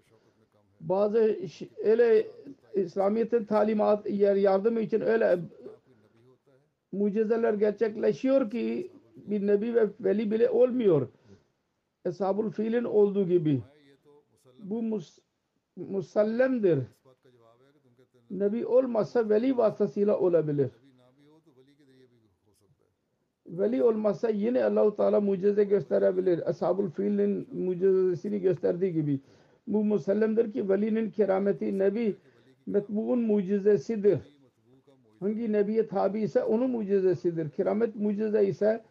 Bazı 0.82 1.38
öyle 1.84 2.28
İslamiyet'in 2.76 3.46
talimat 3.46 4.10
yardımı 4.10 4.80
için 4.80 5.02
öyle 5.02 5.40
mucizeler 6.92 7.54
gerçekleşiyor 7.54 8.52
ki 8.52 8.92
bir 9.16 9.48
nebi 9.48 9.76
ve 9.76 9.88
veli 10.00 10.32
bile 10.32 10.50
olmuyor. 10.50 11.08
Eshab-ül 12.06 12.52
Fil'in 12.52 12.84
olduğu 12.84 13.28
gibi. 13.28 13.62
Bu 14.60 14.82
mus 14.82 15.20
musallemdir. 15.76 16.80
Nebi 18.32 18.66
olmazsa 18.66 19.30
veli 19.30 19.58
vasıtasıyla 19.58 20.20
olabilir 20.20 20.70
veli 23.60 23.84
olmazsa 23.84 24.30
yine 24.30 24.64
Allahu 24.64 24.96
Teala 24.96 25.22
mucize 25.22 25.64
gösterebilir. 25.64 26.50
Ashab-ül 26.50 26.90
Fil'in 26.92 27.48
mucizesini 27.54 28.42
gösterdiği 28.42 28.94
gibi. 28.94 29.20
Bu 29.68 29.84
musallemdir 29.84 30.54
ki 30.54 30.70
velinin 30.70 31.12
kerameti 31.12 31.80
nebi 31.80 32.16
metbuğun 32.66 33.20
mucizesidir. 33.20 34.20
Hangi 35.20 35.52
nebiye 35.52 35.88
tabi 35.88 36.22
ise 36.22 36.44
onun 36.44 36.70
mucizesidir. 36.70 37.50
Keramet 37.50 37.96
mucize 37.96 38.46
ise 38.46 38.84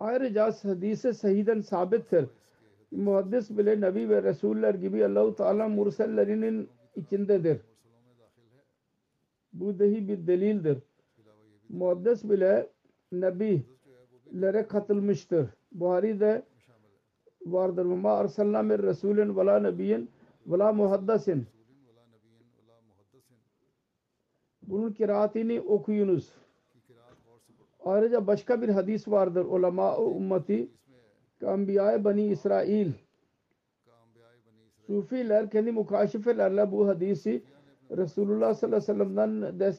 ayrıca 0.00 0.52
hadise 0.62 1.12
sahiden 1.12 1.60
sabittir. 1.60 2.24
Muhaddis 2.90 3.50
bile 3.50 3.80
nebi 3.80 4.08
ve 4.08 4.22
resuller 4.22 4.74
gibi 4.74 5.04
Allahu 5.04 5.34
Teala 5.34 5.68
mursellerinin 5.68 6.68
içindedir. 6.96 7.60
Bu 9.52 9.78
dahi 9.78 10.08
bir 10.08 10.26
delildir 10.26 10.78
muaddes 11.72 12.24
bile 12.24 12.68
nebilere 13.12 14.66
katılmıştır. 14.66 15.48
Buhari'de 15.72 16.42
vardır. 17.46 17.84
Ma 17.84 18.12
arsalna 18.12 18.62
min 18.62 18.78
resulin 18.78 19.36
ve 19.36 19.46
la 19.46 19.60
ve 20.46 20.58
la 20.58 20.72
muhaddesin. 20.72 21.46
Bunun 24.62 24.92
kiraatini 24.92 25.60
okuyunuz. 25.60 26.32
Ayrıca 27.84 28.26
başka 28.26 28.62
bir 28.62 28.68
hadis 28.68 29.08
vardır. 29.08 29.44
Ulema-u 29.44 30.16
ümmeti 30.16 30.68
Kambiya 31.40 32.04
Bani 32.04 32.26
İsrail 32.26 32.92
Sufiler 34.86 35.50
kendi 35.50 35.72
mukaşifelerle 35.72 36.72
bu 36.72 36.88
hadisi 36.88 37.42
Resulullah 37.90 38.54
sallallahu 38.54 38.92
aleyhi 38.92 39.00
ve 39.00 39.72
sellem'den 39.72 39.74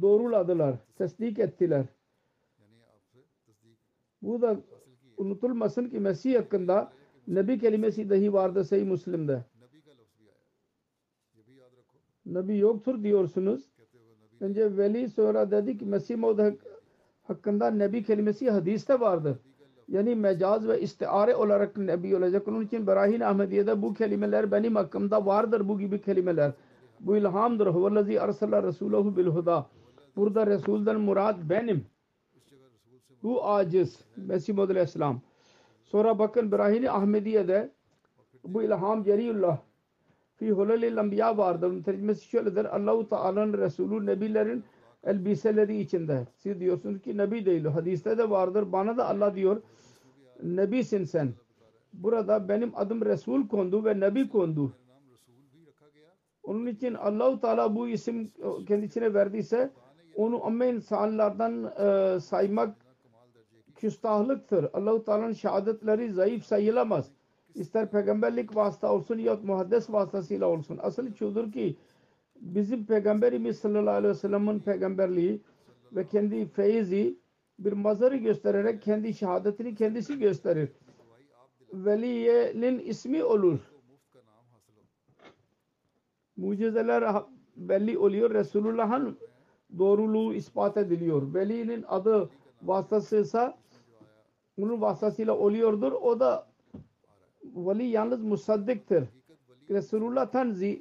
doğruladılar, 0.00 0.76
tasdik 0.98 1.38
ettiler. 1.38 1.84
Bu 4.22 4.42
da 4.42 4.56
unutulmasın 5.16 5.88
ki 5.88 6.00
Mesih 6.00 6.36
hakkında 6.36 6.92
Nebi 7.26 7.58
kelimesi 7.58 8.10
dahi 8.10 8.32
vardı 8.32 8.64
Sahih 8.64 8.84
Müslim'de. 8.84 9.44
Nebi 12.28 12.58
yoktur 12.58 13.02
diyorsunuz. 13.02 13.68
Önce 14.40 14.76
veli 14.76 15.08
sonra 15.08 15.50
dedi 15.50 15.78
ki 15.78 15.84
Mesih 15.84 16.16
Maud 16.16 16.38
hakkında 17.22 17.70
Nebi 17.70 18.02
kelimesi 18.04 18.50
hadiste 18.50 19.00
vardır. 19.00 19.36
Yani 19.88 20.14
mecaz 20.14 20.68
ve 20.68 20.80
istiare 20.80 21.36
olarak 21.36 21.76
Nebi 21.76 22.16
olacak. 22.16 22.48
Onun 22.48 22.64
için 22.64 22.86
Berahin 22.86 23.20
Ahmediye'de 23.20 23.82
bu 23.82 23.94
kelimeler 23.94 24.52
benim 24.52 24.76
hakkımda 24.76 25.26
vardır 25.26 25.68
bu 25.68 25.78
gibi 25.78 26.00
kelimeler. 26.00 26.52
Bu 27.00 27.16
ilhamdır. 27.16 27.66
Huvellezi 27.66 28.20
arsala 28.20 28.62
Resulahü 28.62 29.16
bil 29.16 29.26
huda. 29.26 29.66
Burada 30.16 30.46
Resul'den 30.46 31.00
murad 31.00 31.36
benim. 31.50 31.84
Bu 33.22 33.48
aciz. 33.48 33.98
Mesih 34.16 34.54
Muhammed 34.54 34.70
Aleyhisselam. 34.70 35.20
Sonra 35.84 36.18
bakın 36.18 36.52
Brahini 36.52 36.90
Ahmediye'de 36.90 37.72
bu 38.44 38.62
ilham 38.62 39.02
Celiyullah 39.04 39.58
fi 40.38 40.50
hulelil 40.50 40.96
enbiya 40.96 41.38
vardır. 41.38 41.66
Onun 41.66 41.82
tercümesi 41.82 42.28
şöyledir. 42.28 42.76
Allahu 42.76 43.08
Teala'nın 43.08 43.58
Resulü 43.58 44.06
Nebilerin 44.06 44.64
elbiseleri 45.04 45.80
içinde. 45.80 46.26
Siz 46.36 46.60
diyorsunuz 46.60 47.02
ki 47.02 47.16
Nebi 47.16 47.46
değil. 47.46 47.64
Hadiste 47.64 48.18
de 48.18 48.30
vardır. 48.30 48.72
Bana 48.72 48.96
da 48.96 49.08
Allah 49.08 49.34
diyor 49.34 49.62
Nebisin 50.42 51.04
sen. 51.04 51.32
Burada 51.92 52.48
benim 52.48 52.72
adım 52.74 53.04
Resul 53.04 53.48
kondu 53.48 53.84
ve 53.84 54.00
Nebi 54.00 54.28
kondu. 54.28 54.72
Onun 56.42 56.66
için 56.66 56.94
Allahu 56.94 57.40
Teala 57.40 57.76
bu 57.76 57.88
isim 57.88 58.32
kendisine 58.68 59.14
verdiyse 59.14 59.70
onu 60.16 60.46
ama 60.46 60.64
insanlardan 60.64 61.64
e, 61.64 62.20
saymak 62.20 62.76
küstahlıktır. 63.74 64.66
Allah-u 64.72 65.04
Teala'nın 65.04 65.32
şehadetleri 65.32 66.12
zayıf 66.12 66.44
sayılamaz. 66.44 67.10
İster 67.58 67.90
peygamberlik 67.90 68.56
vasıta 68.56 68.92
olsun 68.92 69.18
ya 69.18 69.38
muhaddes 69.42 69.90
vasıtasıyla 69.90 70.46
olsun. 70.46 70.78
Asıl 70.82 71.14
şudur 71.14 71.52
ki 71.52 71.76
bizim 72.40 72.86
peygamberimiz 72.86 73.58
sallallahu 73.58 73.94
aleyhi 73.94 74.14
ve 74.14 74.18
sellem'in 74.18 74.58
peygamberliği 74.58 75.40
ve 75.92 76.06
kendi 76.06 76.46
feyzi 76.46 77.18
bir 77.58 77.72
mazarı 77.72 78.16
göstererek 78.16 78.82
kendi 78.82 79.14
şehadetini 79.14 79.74
kendisi 79.74 80.18
gösterir. 80.18 80.68
Veliyenin 81.72 82.78
ismi 82.78 83.24
olur. 83.24 83.58
Mucizeler 86.36 87.14
belli 87.56 87.98
oluyor. 87.98 88.34
Resulullah'ın 88.34 89.18
doğruluğu 89.78 90.34
ispat 90.34 90.76
ediliyor. 90.76 91.34
Velinin 91.34 91.84
adı 91.88 92.30
vasıtasıysa 92.62 93.58
onun 94.58 94.80
vasıtasıyla 94.80 95.36
oluyordur. 95.36 95.92
O 95.92 96.20
da 96.20 96.47
veli 97.44 97.84
yalnız 97.84 98.22
musaddiktir. 98.22 99.04
Resulullah'tan 99.70 100.62
e, 100.62 100.78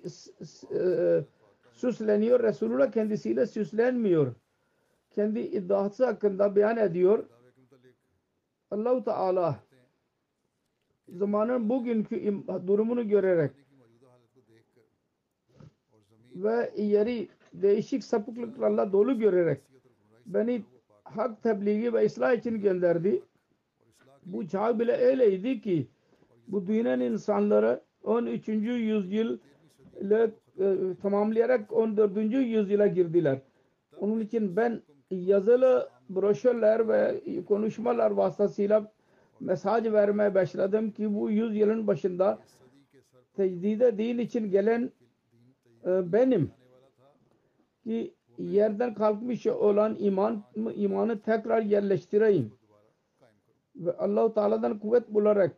süsleniyor. 1.73 2.43
Resulullah 2.43 2.91
kendisiyle 2.91 3.45
süslenmiyor. 3.45 4.33
Kendi 5.11 5.39
iddiası 5.39 6.05
hakkında 6.05 6.55
beyan 6.55 6.77
ediyor. 6.77 7.25
Allahu 8.71 9.03
Teala 9.03 9.59
zamanın 11.09 11.69
bugünkü 11.69 12.43
durumunu 12.67 13.07
görerek 13.07 13.51
ve 16.35 16.71
yeri 16.77 17.29
değişik 17.53 18.03
sapıklıklarla 18.03 18.93
dolu 18.93 19.19
görerek 19.19 19.61
beni 20.25 20.63
hak 21.03 21.43
tebliği 21.43 21.93
ve 21.93 22.05
ıslah 22.05 22.33
için 22.33 22.61
gönderdi. 22.61 23.21
Bu 24.25 24.47
çağ 24.47 24.79
bile 24.79 24.97
öyleydi 24.97 25.61
ki 25.61 25.87
bu 26.47 26.67
dünyanın 26.67 27.01
insanları 27.01 27.81
13. 28.03 28.47
yüzyıl 28.47 29.37
ile 30.01 30.31
e, 30.59 30.75
tamamlayarak 31.01 31.73
14. 31.73 32.17
yüzyıla 32.33 32.87
girdiler. 32.87 33.39
Onun 33.99 34.19
için 34.19 34.55
ben 34.55 34.81
yazılı 35.11 35.89
broşürler 36.09 36.87
ve 36.87 37.21
konuşmalar 37.47 38.11
vasıtasıyla 38.11 38.91
mesaj 39.39 39.85
vermeye 39.91 40.35
başladım 40.35 40.91
ki 40.91 41.15
bu 41.15 41.29
yüzyılın 41.31 41.87
başında 41.87 42.39
tecdide 43.35 43.97
din 43.97 44.17
için 44.17 44.51
gelen 44.51 44.91
e, 45.85 46.13
benim 46.13 46.51
ki 47.83 48.13
yerden 48.37 48.93
kalkmış 48.93 49.47
olan 49.47 49.95
iman 49.99 50.43
imanı 50.75 51.19
tekrar 51.19 51.61
yerleştireyim 51.61 52.51
ve 53.75 53.97
Allah-u 53.97 54.33
Teala'dan 54.33 54.79
kuvvet 54.79 55.13
bularak 55.13 55.57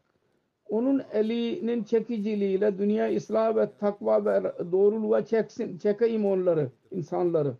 onun 0.70 1.02
elinin 1.14 1.84
çekiciliğiyle 1.84 2.78
dünya 2.78 3.16
ıslah 3.16 3.56
ve 3.56 3.70
takva 3.80 4.26
ve 4.26 4.54
doğruluğa 4.72 5.26
çeksin, 5.26 5.78
çekeyim 5.78 6.26
onları, 6.26 6.70
insanları. 6.92 7.54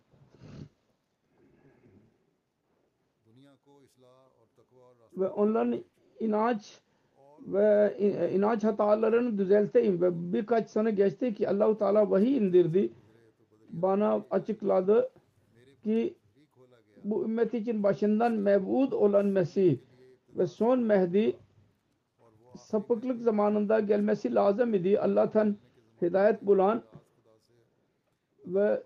Ve 5.16 5.28
onların 5.28 5.84
inanç 6.20 6.78
ve 7.46 7.96
inanç 8.34 8.64
hatalarını 8.64 9.38
düzelteyim 9.38 10.02
ve 10.02 10.32
birkaç 10.32 10.70
sene 10.70 10.90
geçti 10.90 11.34
ki 11.34 11.48
Allah-u 11.48 11.78
Teala 11.78 12.10
vahiy 12.10 12.36
indirdi. 12.36 12.92
Bana 13.70 14.24
açıkladı 14.30 15.10
ki 15.84 16.14
bu 17.04 17.24
ümmet 17.24 17.54
için 17.54 17.82
başından 17.82 18.32
mevud 18.32 18.92
olan 18.92 19.26
Mesih 19.26 19.78
ve 20.36 20.46
son 20.46 20.78
Mehdi 20.80 21.36
sapıklık 22.56 23.20
zamanında 23.20 23.80
gelmesi 23.80 24.34
lazım 24.34 24.74
idi. 24.74 25.00
Allah'tan 25.00 25.56
hidayet 26.02 26.42
bulan 26.42 26.82
ve 28.46 28.82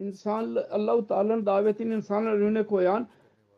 insan 0.00 0.56
Allah-u 0.70 1.06
Teala'nın 1.06 1.46
davetini 1.46 1.94
insanlar 1.94 2.32
önüne 2.32 2.66
koyan 2.66 3.08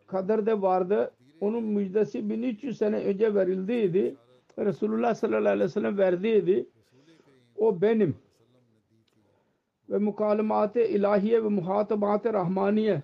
kaderde 0.06 0.62
vardı. 0.62 1.10
Onun 1.40 1.64
müjdesi 1.64 2.30
1300 2.30 2.78
sene 2.78 2.96
önce 2.96 3.34
verildiydi. 3.34 4.16
Resulullah 4.58 5.14
sallallahu 5.14 5.48
aleyhi 5.48 5.64
ve 5.64 5.68
sellem 5.68 5.98
verdiydi. 5.98 6.66
O 7.56 7.80
benim. 7.80 8.16
Ve 9.90 9.98
mukalimat-ı 9.98 10.80
ilahiye 10.80 11.44
ve 11.44 11.48
muhatabat-ı 11.48 12.32
rahmaniye 12.32 13.02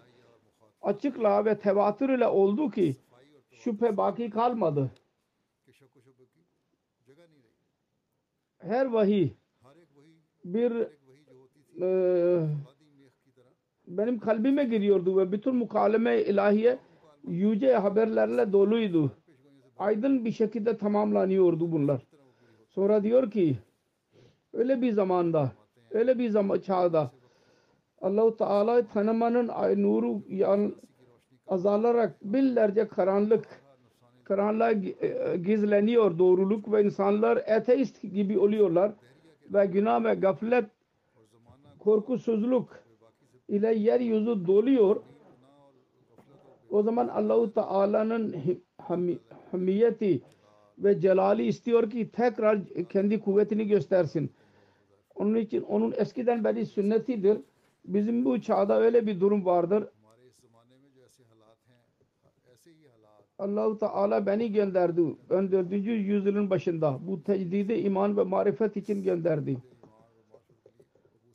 açıkla 0.82 1.44
ve 1.44 1.58
tevatür 1.58 2.08
ile 2.08 2.26
oldu 2.26 2.70
ki 2.70 2.96
şüphe 3.50 3.96
baki 3.96 4.30
kalmadı. 4.30 4.90
Her 8.66 8.86
vahiy 8.86 9.30
bir 10.44 10.72
e, 11.82 11.88
benim 13.88 14.18
kalbime 14.18 14.64
giriyordu 14.64 15.16
ve 15.16 15.32
bütün 15.32 15.56
mukaleme 15.56 16.22
ilahiye 16.22 16.78
yüce 17.28 17.74
haberlerle 17.74 18.52
doluydu. 18.52 19.12
Aydın 19.78 20.24
bir 20.24 20.32
şekilde 20.32 20.76
tamamlanıyordu 20.76 21.72
bunlar. 21.72 22.06
Sonra 22.68 23.02
diyor 23.02 23.30
ki 23.30 23.56
öyle 24.52 24.82
bir 24.82 24.92
zamanda 24.92 25.52
öyle 25.90 26.18
bir 26.18 26.30
zaman 26.30 26.58
çağda 26.58 27.10
Allah-u 28.00 28.36
Teala 28.36 28.86
tanımanın 28.86 29.48
ay 29.48 29.82
nuru 29.82 30.22
yan, 30.28 30.74
azalarak 31.46 32.24
binlerce 32.24 32.88
karanlık 32.88 33.65
karanlığa 34.26 34.72
gizleniyor 35.36 36.18
doğruluk 36.18 36.72
ve 36.72 36.84
insanlar 36.84 37.36
ateist 37.36 38.02
gibi 38.02 38.38
oluyorlar 38.38 38.92
ve 39.50 39.66
günah 39.66 40.04
ve 40.04 40.14
gaflet 40.14 40.64
korkusuzluk 41.78 42.68
ile 43.48 43.74
yeryüzü 43.74 44.46
doluyor. 44.46 45.02
O 46.70 46.82
zaman 46.82 47.08
Allahu 47.08 47.52
Teala'nın 47.54 48.36
hamiyeti 49.50 50.22
ve 50.78 51.00
celali 51.00 51.46
istiyor 51.46 51.90
ki 51.90 52.10
tekrar 52.10 52.58
kendi 52.88 53.20
kuvvetini 53.20 53.66
göstersin. 53.66 54.30
Onun 55.14 55.34
için 55.34 55.62
onun 55.62 55.94
eskiden 55.96 56.44
beri 56.44 56.66
sünnetidir. 56.66 57.38
Bizim 57.84 58.24
bu 58.24 58.40
çağda 58.40 58.80
öyle 58.80 59.06
bir 59.06 59.20
durum 59.20 59.44
vardır. 59.44 59.84
Allahu 63.38 63.78
Teala 63.78 64.26
beni 64.26 64.52
gönderdi. 64.52 65.16
14. 65.30 65.72
yüzyılın 65.72 66.50
başında. 66.50 66.98
Bu 67.00 67.22
tecdidi 67.22 67.72
iman 67.72 68.16
ve 68.16 68.22
marifet 68.22 68.76
için 68.76 69.02
gönderdi. 69.02 69.56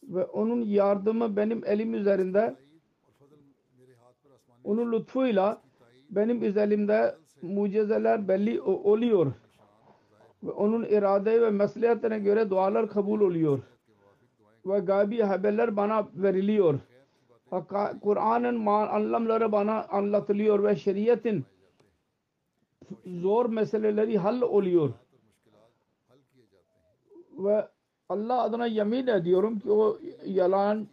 Ve 0.04 0.26
onun 0.26 0.62
yardımı 0.62 1.38
benim 1.38 1.66
elim 1.66 1.94
üzerinde 1.94 2.56
onun 4.64 4.92
lütfuyla 4.92 5.62
benim 6.10 6.44
üzerimde 6.44 7.16
mucizeler 7.42 8.28
belli 8.28 8.62
oluyor. 8.62 9.34
Ve 10.44 10.52
onun 10.52 10.84
irade 10.84 11.42
ve 11.42 11.50
mesliyatine 11.50 12.20
göre 12.20 12.50
dualar 12.50 12.90
kabul 12.90 13.22
oluyor. 13.22 13.60
Ve 14.66 14.80
gaybi 14.80 15.22
haberler 15.22 15.78
bana 15.78 16.08
veriliyor. 16.16 16.80
Kur'an'ın 18.02 18.66
anlamları 18.66 19.52
bana 19.52 19.84
anlatılıyor 19.84 20.64
ve 20.64 20.76
şeriatin 20.76 21.46
zor 23.06 23.46
meseleleri 23.50 24.17
hal 24.17 24.41
oluyor. 24.41 24.94
Ve 27.38 27.67
Allah 28.10 28.41
adına 28.41 28.65
yemin 28.65 29.08
ediyorum 29.08 29.60
ki 29.60 29.72
o 29.72 30.00
yalan 30.26 30.88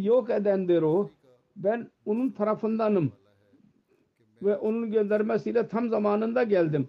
yok 0.00 0.30
edendir 0.30 0.82
o. 0.82 1.10
Ben 1.56 1.90
onun 2.06 2.30
tarafındanım. 2.30 3.12
Ve 4.42 4.56
onun 4.56 4.90
göndermesiyle 4.90 5.68
tam 5.68 5.88
zamanında 5.88 6.42
geldim. 6.42 6.88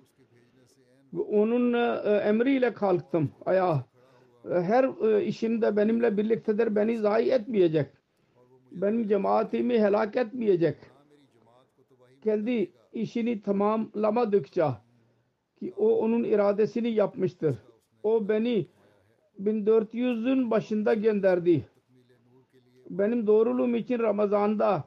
Ve 1.13 1.21
onun 1.21 1.73
e, 1.73 2.11
emriyle 2.17 2.73
kalktım 2.73 3.31
ayağa. 3.45 3.85
Her 4.49 5.11
e, 5.11 5.25
işimde 5.25 5.75
benimle 5.75 6.17
birliktedir. 6.17 6.75
Beni 6.75 6.97
zayi 6.97 7.31
etmeyecek. 7.31 7.89
Benim 8.71 9.07
cemaatimi 9.07 9.79
helak 9.79 10.15
etmeyecek. 10.15 10.77
Kendi 12.23 12.71
işini 12.93 13.41
tamamlamadıkça 13.41 14.81
ki 15.59 15.73
o 15.77 15.99
onun 15.99 16.23
iradesini 16.23 16.89
yapmıştır. 16.89 17.55
O 18.03 18.29
beni 18.29 18.67
1400'ün 19.43 20.51
başında 20.51 20.93
gönderdi. 20.93 21.67
Benim 22.89 23.27
doğruluğum 23.27 23.75
için 23.75 23.99
Ramazan'da 23.99 24.83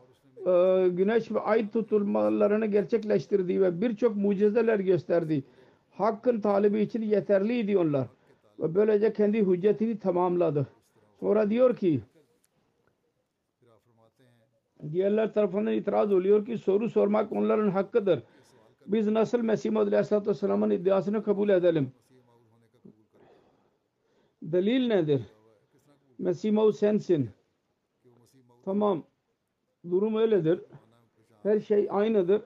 e, 0.46 0.88
güneş 0.88 1.32
ve 1.32 1.40
ay 1.40 1.70
tutulmalarını 1.70 2.66
gerçekleştirdi 2.66 3.60
ve 3.60 3.80
birçok 3.80 4.16
mucizeler 4.16 4.78
gösterdi. 4.78 5.44
Hakkın 5.90 6.40
talibi 6.40 6.80
için 6.80 7.02
yeterliydi 7.02 7.78
onlar. 7.78 8.06
Ve 8.58 8.74
böylece 8.74 9.12
kendi 9.12 9.46
hüccetini 9.46 9.98
tamamladı. 9.98 10.66
Sonra 11.20 11.50
diyor 11.50 11.76
ki 11.76 12.00
diğerler 14.92 15.34
tarafından 15.34 15.72
itiraz 15.72 16.12
oluyor 16.12 16.46
ki 16.46 16.58
soru 16.58 16.90
sormak 16.90 17.32
onların 17.32 17.70
hakkıdır. 17.70 18.22
Biz 18.86 19.08
nasıl 19.08 19.38
Mesih 19.42 19.70
Maud 19.70 19.86
Aleyhisselatü 19.86 20.30
Vesselam'ın 20.30 20.70
iddiasını 20.70 21.22
kabul 21.22 21.48
edelim? 21.48 21.92
Delil 24.42 24.88
nedir? 24.88 25.22
Mesih 26.18 26.52
Maud 26.52 26.72
sensin. 26.72 27.30
Tamam. 28.64 29.04
Durum 29.90 30.16
öyledir. 30.16 30.60
Her 31.42 31.60
şey 31.60 31.88
aynıdır. 31.90 32.42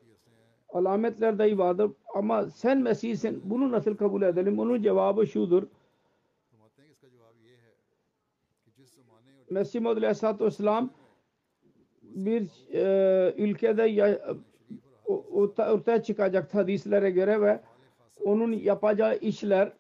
Alametler 0.69 1.39
dahi 1.39 1.59
vardır. 1.59 1.91
Ama 2.15 2.51
sen 2.51 2.83
Mesih'sin. 2.83 3.43
Bunu 3.45 3.73
nasıl 3.73 3.97
kabul 3.97 4.23
edelim? 4.23 4.59
Onun 4.59 4.83
cevabı 4.83 5.27
şudur. 5.27 5.63
Mesih 9.51 9.81
Maud 9.81 9.97
Aleyhisselatü 9.97 10.45
Vesselam 10.45 10.91
bir 12.15 12.49
e, 12.73 13.35
ülkede 13.37 13.83
ya, 13.83 14.21
ortaya 15.59 16.03
çıkacak 16.03 16.55
hadislere 16.55 17.11
göre 17.11 17.41
ve 17.41 17.61
onun 18.25 18.53
yapacağı 18.53 19.17
işler 19.17 19.73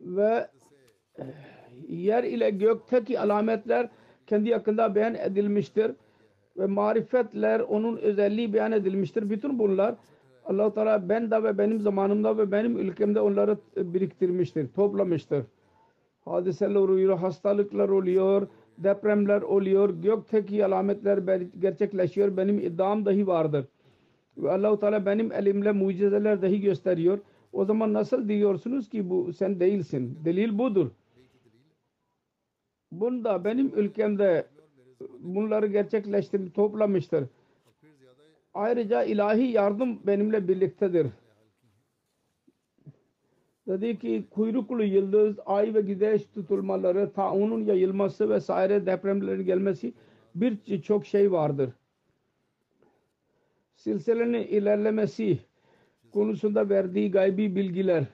ve 0.00 0.48
e, 1.18 1.24
yer 1.88 2.24
ile 2.24 2.50
gökteki 2.50 3.20
alametler 3.20 3.88
kendi 4.26 4.52
hakkında 4.52 4.94
beyan 4.94 5.14
edilmiştir 5.14 5.92
ve 6.58 6.66
marifetler 6.66 7.60
onun 7.60 7.96
özelliği 7.96 8.52
beyan 8.52 8.72
edilmiştir. 8.72 9.30
Bütün 9.30 9.58
bunlar 9.58 9.94
Allah 10.44 10.74
Teala 10.74 11.08
ben 11.08 11.30
de 11.30 11.42
ve 11.42 11.58
benim 11.58 11.80
zamanımda 11.80 12.38
ve 12.38 12.52
benim 12.52 12.78
ülkemde 12.78 13.20
onları 13.20 13.56
biriktirmiştir, 13.76 14.68
toplamıştır. 14.68 15.44
Hadiseler 16.24 16.74
oluyor, 16.74 17.18
hastalıklar 17.18 17.88
oluyor, 17.88 18.48
depremler 18.78 19.42
oluyor, 19.42 19.90
gökteki 20.02 20.66
alametler 20.66 21.42
gerçekleşiyor. 21.58 22.36
Benim 22.36 22.58
iddiam 22.58 23.06
dahi 23.06 23.26
vardır. 23.26 23.64
Ve 24.38 24.52
Allah-u 24.52 24.80
Teala 24.80 25.06
benim 25.06 25.32
elimle 25.32 25.72
mucizeler 25.72 26.42
dahi 26.42 26.60
gösteriyor. 26.60 27.18
O 27.52 27.64
zaman 27.64 27.92
nasıl 27.92 28.28
diyorsunuz 28.28 28.88
ki 28.88 29.10
bu 29.10 29.32
sen 29.32 29.60
değilsin? 29.60 30.18
Delil 30.24 30.58
budur. 30.58 30.90
Bunda 32.92 33.44
benim 33.44 33.72
ülkemde 33.76 34.46
bunları 35.18 35.66
gerçekleştirip 35.66 36.54
toplamıştır. 36.54 37.24
Ayrıca 38.54 39.02
ilahi 39.02 39.42
yardım 39.42 40.06
benimle 40.06 40.48
birliktedir 40.48 41.06
dedi 43.66 43.98
ki 43.98 44.24
kuyruklu 44.30 44.84
yıldız, 44.84 45.36
ay 45.46 45.74
ve 45.74 45.80
güneş 45.80 46.26
tutulmaları, 46.26 47.12
taunun 47.12 47.64
yayılması 47.64 48.30
vesaire 48.30 48.86
depremlerin 48.86 49.44
gelmesi 49.44 49.92
birçok 50.34 51.06
şey 51.06 51.32
vardır. 51.32 51.70
Silsilenin 53.76 54.42
ilerlemesi 54.42 55.38
konusunda 56.12 56.68
verdiği 56.68 57.10
gaybi 57.10 57.56
bilgiler 57.56 58.04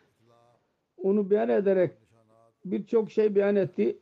onu 1.03 1.31
beyan 1.31 1.49
ederek 1.49 1.91
birçok 2.65 3.11
şey 3.11 3.35
beyan 3.35 3.57
etti. 3.57 3.99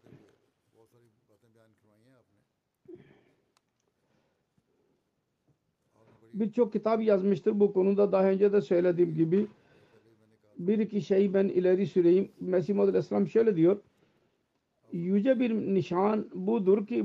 Birçok 6.35 6.73
kitap 6.73 7.03
yazmıştır 7.03 7.61
bu 7.61 7.73
konuda 7.73 8.13
daha 8.13 8.25
önce 8.25 8.53
de 8.53 8.61
söylediğim 8.61 9.15
gibi. 9.15 9.47
Bir 10.61 10.79
iki 10.79 11.01
şey 11.03 11.35
ben 11.35 11.49
ileri 11.49 11.87
süreyim. 11.87 12.33
Mesih 12.41 12.75
Muhammed 12.75 12.95
Aleyhisselam 12.95 13.29
şöyle 13.29 13.57
diyor. 13.57 13.81
Yüce 14.93 15.41
bir 15.41 15.55
nişan 15.75 16.27
budur 16.35 16.87
ki 16.87 17.05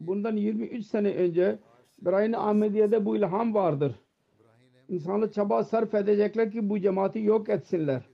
bundan 0.00 0.36
23 0.36 0.86
sene 0.86 1.14
önce 1.14 1.58
Birayn 2.02 2.32
Ahmediye'de 2.32 3.04
bu 3.04 3.16
ilham 3.16 3.54
vardır. 3.54 3.94
İnsanlar 4.88 5.30
çaba 5.30 5.64
sarf 5.64 5.94
edecekler 5.94 6.52
ki 6.52 6.68
bu 6.68 6.80
cemaati 6.80 7.20
yok 7.20 7.48
etsinler. 7.48 8.08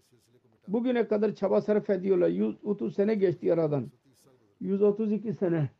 Bugüne 0.68 1.08
kadar 1.08 1.34
çaba 1.34 1.60
sarf 1.60 1.90
ediyorlar. 1.90 2.28
130 2.28 2.94
sene 2.94 3.14
geçti 3.14 3.52
aradan. 3.52 3.86
132 4.60 5.32
sene. 5.32 5.70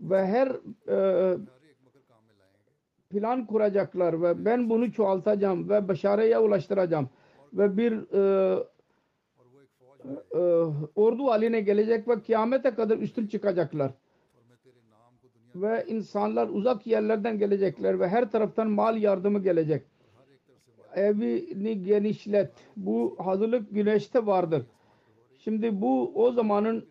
Ve 0.00 0.26
her 0.26 0.48
e, 0.88 1.36
plan 3.10 3.46
kuracaklar 3.46 4.22
ve 4.22 4.44
ben 4.44 4.70
bunu 4.70 4.92
çoğaltacağım 4.92 5.68
ve 5.68 5.88
başarıya 5.88 6.42
ulaştıracağım 6.42 7.08
ve 7.52 7.76
bir 7.76 7.92
e, 7.92 8.64
e, 10.34 10.40
ordu 10.94 11.26
haline 11.30 11.60
gelecek 11.60 12.08
ve 12.08 12.22
kıyamete 12.22 12.74
kadar 12.74 12.98
üstün 12.98 13.26
çıkacaklar. 13.26 13.92
Ve 15.54 15.84
insanlar 15.88 16.48
uzak 16.48 16.86
yerlerden 16.86 17.38
gelecekler 17.38 18.00
ve 18.00 18.08
her 18.08 18.30
taraftan 18.30 18.70
mal 18.70 19.02
yardımı 19.02 19.42
gelecek. 19.42 19.82
Evini 20.94 21.82
genişlet. 21.82 22.52
Bu 22.76 23.16
hazırlık 23.18 23.74
güneşte 23.74 24.26
vardır. 24.26 24.66
Şimdi 25.38 25.80
bu 25.80 26.12
o 26.14 26.32
zamanın 26.32 26.84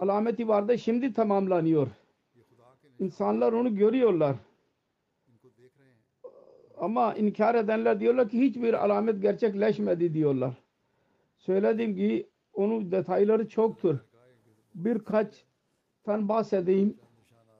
alameti 0.00 0.48
vardı. 0.48 0.78
Şimdi 0.78 1.12
tamamlanıyor. 1.12 1.88
İnsanlar 2.98 3.52
onu 3.52 3.76
görüyorlar. 3.76 4.36
Ama 6.80 7.14
inkar 7.14 7.54
edenler 7.54 8.00
diyorlar 8.00 8.28
ki 8.28 8.40
hiçbir 8.40 8.84
alamet 8.84 9.22
gerçekleşmedi 9.22 10.14
diyorlar. 10.14 10.54
Söylediğim 11.38 11.94
gibi 11.96 12.26
onun 12.52 12.92
detayları 12.92 13.48
çoktur. 13.48 13.98
Birkaç 14.74 15.44
tan 16.04 16.28
bahsedeyim. 16.28 16.96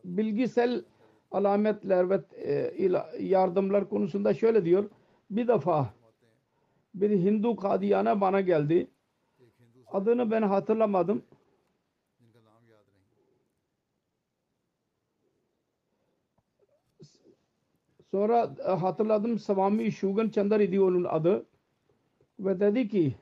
Bilgisel 0.04 0.84
alametler 1.30 2.10
ve 2.10 2.20
e, 2.44 2.90
yardımlar 3.18 3.88
konusunda 3.88 4.34
şöyle 4.34 4.64
diyor. 4.64 4.90
Bir 5.30 5.48
defa 5.48 5.94
bir 6.94 7.10
Hindu 7.10 7.56
kadiyana 7.56 8.20
bana 8.20 8.40
geldi. 8.40 8.86
Adını 9.86 10.30
ben 10.30 10.42
hatırlamadım. 10.42 11.22
Sonra 18.10 18.54
e, 18.66 18.70
hatırladım 18.70 19.38
Swami 19.38 19.92
Şugan 19.92 20.28
Çandar 20.28 20.60
idi 20.60 20.80
onun 20.80 21.04
adı. 21.04 21.46
Ve 22.40 22.60
dedi 22.60 22.88
ki 22.88 23.14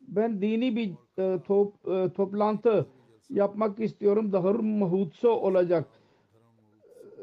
ben 0.00 0.42
dini 0.42 0.76
bir 0.76 0.92
e, 1.18 1.42
top, 1.46 1.88
e, 1.88 2.12
toplantı 2.12 2.86
yapmak 3.30 3.80
istiyorum. 3.80 4.32
Dahır 4.32 4.54
Mahutso 4.54 5.30
olacak. 5.30 5.86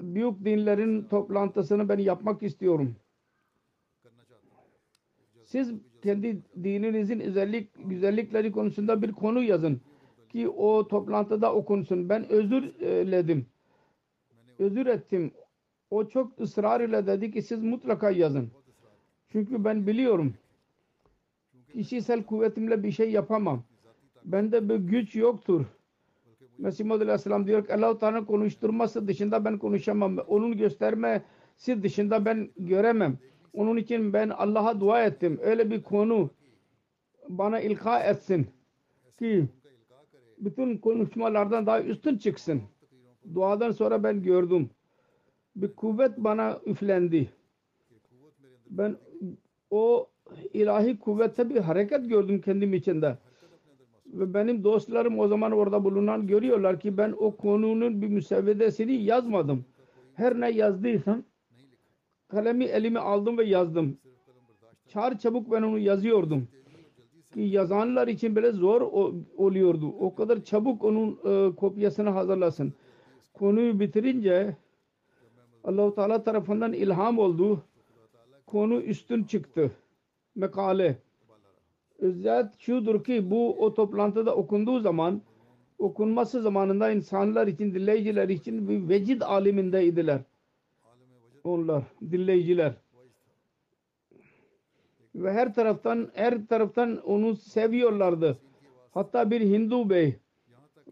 Büyük 0.01 0.45
dinlerin 0.45 1.03
toplantısını 1.03 1.89
ben 1.89 1.97
yapmak 1.97 2.43
istiyorum. 2.43 2.95
Siz 5.45 5.73
kendi 6.03 6.41
dininizin 6.63 7.19
özellik, 7.19 7.69
güzellikleri 7.89 8.51
konusunda 8.51 9.01
bir 9.01 9.11
konu 9.11 9.43
yazın 9.43 9.81
ki 10.29 10.49
o 10.49 10.87
toplantıda 10.87 11.53
okunsun. 11.53 12.09
Ben 12.09 12.29
özür 12.31 12.75
özürledim. 12.79 13.45
Özür 14.59 14.85
ettim 14.85 15.31
o 15.91 16.07
çok 16.07 16.41
ısrar 16.41 16.81
ile 16.81 17.07
dedi 17.07 17.31
ki 17.31 17.41
siz 17.41 17.63
mutlaka 17.63 18.09
yazın. 18.11 18.51
Çünkü 19.31 19.63
ben 19.63 19.87
biliyorum. 19.87 20.33
Kişisel 21.73 22.23
kuvvetimle 22.23 22.83
bir 22.83 22.91
şey 22.91 23.11
yapamam. 23.11 23.63
Bende 24.25 24.69
bir 24.69 24.75
güç 24.75 25.15
yoktur. 25.15 25.65
Mesih 26.57 26.85
Muhammed 26.85 27.01
Aleyhisselam 27.01 27.47
diyor 27.47 27.65
ki 27.67 27.73
Allah-u 27.73 27.99
Teala 27.99 28.25
konuşturması 28.25 29.07
dışında 29.07 29.45
ben 29.45 29.57
konuşamam. 29.57 30.17
Onun 30.17 30.57
göstermesi 30.57 31.83
dışında 31.83 32.25
ben 32.25 32.49
göremem. 32.57 33.17
Onun 33.53 33.77
için 33.77 34.13
ben 34.13 34.29
Allah'a 34.29 34.79
dua 34.79 35.03
ettim. 35.03 35.39
Öyle 35.41 35.71
bir 35.71 35.83
konu 35.83 36.29
bana 37.29 37.59
ilka 37.59 37.99
etsin 37.99 38.47
ki 39.19 39.47
bütün 40.37 40.77
konuşmalardan 40.77 41.65
daha 41.65 41.81
üstün 41.81 42.17
çıksın. 42.17 42.61
Duadan 43.33 43.71
sonra 43.71 44.03
ben 44.03 44.23
gördüm. 44.23 44.69
Bir 45.55 45.75
kuvvet 45.75 46.17
bana 46.17 46.59
üflendi. 46.65 47.29
Ben 48.69 48.97
o 49.69 50.07
ilahi 50.53 50.99
kuvvette 50.99 51.49
bir 51.49 51.57
hareket 51.57 52.09
gördüm 52.09 52.41
kendim 52.41 52.73
içinde. 52.73 53.17
Ve 54.05 54.33
benim 54.33 54.63
dostlarım 54.63 55.19
o 55.19 55.27
zaman 55.27 55.51
orada 55.51 55.83
bulunan 55.83 56.27
görüyorlar 56.27 56.79
ki 56.79 56.97
ben 56.97 57.13
o 57.17 57.35
konunun 57.35 58.01
bir 58.01 58.07
müsevvedesini 58.07 59.03
yazmadım. 59.03 59.65
Her 60.13 60.39
ne 60.39 60.51
yazdıysam 60.51 61.23
kalemi 62.27 62.65
elime 62.65 62.99
aldım 62.99 63.37
ve 63.37 63.43
yazdım. 63.43 63.97
Çar 64.87 65.19
çabuk 65.19 65.51
ben 65.51 65.61
onu 65.61 65.79
yazıyordum. 65.79 66.47
Ki 67.33 67.41
yazanlar 67.41 68.07
için 68.07 68.35
bile 68.35 68.51
zor 68.51 68.81
oluyordu. 69.37 69.87
O 69.99 70.15
kadar 70.15 70.43
çabuk 70.43 70.83
onun 70.83 71.19
e, 71.25 71.55
kopyasını 71.55 72.09
hazırlasın. 72.09 72.73
Konuyu 73.33 73.79
bitirince 73.79 74.55
Allah-u 75.63 75.95
Teala 75.95 76.23
tarafından 76.23 76.73
ilham 76.73 77.19
oldu. 77.19 77.63
Konu 78.45 78.81
üstün 78.81 79.23
çıktı. 79.23 79.71
Mekale. 80.35 80.97
Özet 81.99 82.59
şudur 82.59 83.03
ki 83.03 83.31
bu 83.31 83.63
o 83.65 83.73
toplantıda 83.73 84.35
okunduğu 84.35 84.79
zaman 84.79 85.21
okunması 85.79 86.41
zamanında 86.41 86.91
insanlar 86.91 87.47
için, 87.47 87.73
dinleyiciler 87.73 88.29
için 88.29 88.69
bir 88.69 88.89
vecid 88.89 89.21
alimindeydiler. 89.21 90.21
Onlar, 91.43 91.83
dinleyiciler. 92.11 92.73
Ve 95.15 95.33
her 95.33 95.53
taraftan 95.53 96.11
her 96.13 96.47
taraftan 96.47 96.97
onu 96.97 97.35
seviyorlardı. 97.35 98.37
Hatta 98.91 99.31
bir 99.31 99.41
Hindu 99.41 99.89
bey 99.89 100.15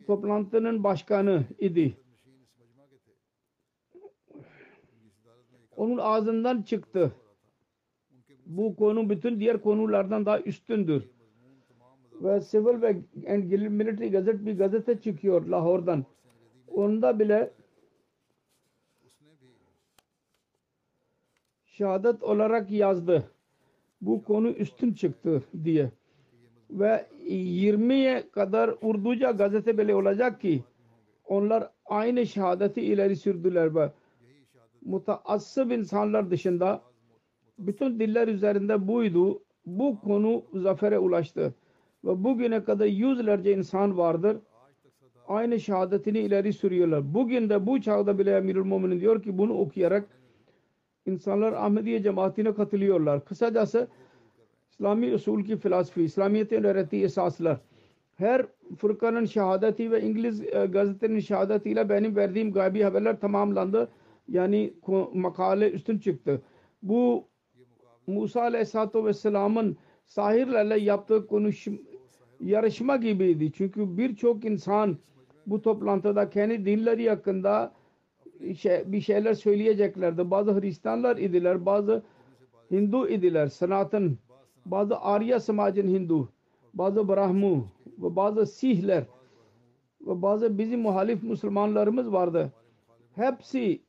toplantının 0.08 0.84
başkanı 0.84 1.44
idi. 1.60 1.98
Onun 5.80 5.98
ağzından 5.98 6.62
çıktı. 6.62 7.12
Bu 8.46 8.76
konu 8.76 9.10
bütün 9.10 9.40
diğer 9.40 9.62
konulardan 9.62 10.26
daha 10.26 10.40
üstündür. 10.42 11.04
Ve 12.14 12.42
Civil 12.52 12.82
ve 12.82 12.88
and 13.34 13.44
Military 13.52 14.10
Gazette 14.10 14.46
bir 14.46 14.58
gazete 14.58 15.02
çıkıyor 15.02 15.46
Lahor'dan. 15.46 16.06
Onda 16.68 17.20
bile 17.20 17.52
şehadet 21.66 22.24
olarak 22.24 22.72
yazdı. 22.72 23.32
Bu 24.02 24.24
konu 24.24 24.50
üstün 24.50 24.94
çıktı 24.94 25.44
diye. 25.64 25.92
Ve 26.70 27.06
20'ye 27.24 28.30
kadar 28.32 28.76
Urduca 28.82 29.32
gazete 29.32 29.78
bile 29.78 29.96
olacak 29.96 30.42
ki 30.42 30.64
onlar 31.26 31.72
aynı 31.86 32.26
şehadeti 32.26 32.82
ileri 32.82 33.16
sürdüler 33.16 33.76
mutaassıp 34.86 35.72
insanlar 35.72 36.32
dışında 36.32 36.82
bütün 37.60 38.00
diller 38.00 38.28
üzerinde 38.28 38.88
buydu. 38.88 39.44
Bu 39.66 40.00
konu 40.00 40.44
zafere 40.54 41.00
ulaştı. 41.00 41.54
Ve 42.04 42.24
bugüne 42.24 42.64
kadar 42.64 42.86
yüzlerce 42.86 43.54
insan 43.54 43.98
vardır. 43.98 44.38
Aynı 45.28 45.60
şehadetini 45.60 46.20
ileri 46.20 46.54
sürüyorlar. 46.54 47.14
Bugün 47.14 47.50
de 47.50 47.68
bu 47.68 47.82
çağda 47.82 48.20
bile 48.20 48.38
Emirül 48.38 48.64
Muminin 48.64 49.00
diyor 49.00 49.24
ki 49.24 49.38
bunu 49.38 49.54
okuyarak 49.54 50.08
insanlar 51.06 51.54
Ahmediye 51.54 52.04
cemaatine 52.04 52.54
katılıyorlar. 52.54 53.26
Kısacası 53.26 53.88
İslami 54.72 55.14
usul 55.14 55.44
ki 55.44 55.58
filosofi, 55.58 56.04
İslamiyet'in 56.04 56.64
öğrettiği 56.64 57.04
esaslar. 57.04 57.58
Her 58.16 58.46
fırkanın 58.78 59.26
şehadeti 59.26 59.92
ve 59.92 60.02
İngiliz 60.02 60.42
e, 60.42 60.66
gazetenin 60.66 61.20
şehadetiyle 61.20 61.90
benim 61.90 62.16
verdiğim 62.16 62.52
gaybi 62.52 62.82
haberler 62.82 63.20
tamamlandı. 63.20 63.90
Yani 64.30 64.74
makale 65.14 65.72
üstün 65.72 66.00
çıktı. 66.00 66.42
Bu 66.84 67.28
Musa 68.08 68.42
Aleyhisselatü 68.42 69.06
Vesselam'ın 69.06 69.78
sahirlerle 70.06 70.80
yaptığı 70.80 71.28
konuşma 71.28 71.78
yarışma 72.40 72.96
gibiydi. 72.96 73.52
Çünkü 73.52 73.98
birçok 73.98 74.46
insan 74.46 74.98
bu 75.48 75.62
toplantıda 75.62 76.30
kendi 76.30 76.66
dinleri 76.66 77.10
hakkında 77.10 77.74
şey, 78.58 78.92
bir 78.92 79.02
şeyler 79.02 79.34
söyleyeceklerdi. 79.34 80.32
Bazı 80.32 80.62
Hristiyanlar 80.62 81.18
idiler, 81.18 81.66
bazı 81.66 82.04
Hindu 82.72 83.10
idiler, 83.10 83.48
sanatın, 83.48 84.20
bazı 84.66 85.00
Arya 85.00 85.40
samacın 85.40 85.88
Hindu, 85.88 86.30
bazı 86.74 87.08
Brahmu 87.08 87.68
ve 87.98 88.16
bazı 88.16 88.46
Sihler 88.46 89.04
ve 90.02 90.22
bazı 90.22 90.58
bizim 90.58 90.82
muhalif 90.82 91.24
Müslümanlarımız 91.24 92.14
vardı. 92.14 92.52
Hepsi 93.16 93.82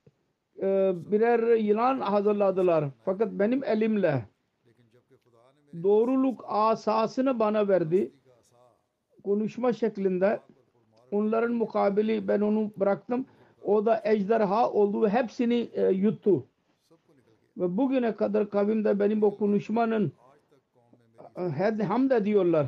birer 1.10 1.56
yılan 1.56 2.00
hazırladılar. 2.00 2.84
Fakat 3.04 3.32
benim 3.32 3.64
elimle 3.64 4.24
doğruluk 5.82 6.44
asasını 6.48 7.38
bana 7.38 7.68
verdi. 7.68 8.12
Konuşma 9.24 9.72
şeklinde 9.72 10.40
onların 11.10 11.52
mukabili 11.52 12.28
ben 12.28 12.40
onu 12.40 12.70
bıraktım. 12.76 13.26
O 13.64 13.86
da 13.86 14.00
ejderha 14.04 14.70
oldu 14.70 15.08
hepsini 15.08 15.70
e, 15.72 15.88
yuttu. 15.88 16.46
Ve 17.56 17.76
bugüne 17.76 18.16
kadar 18.16 18.50
kavimde 18.50 19.00
benim 19.00 19.22
o 19.22 19.36
konuşmanın 19.36 20.12
e, 21.36 21.82
hamd 21.82 22.10
ediyorlar. 22.10 22.66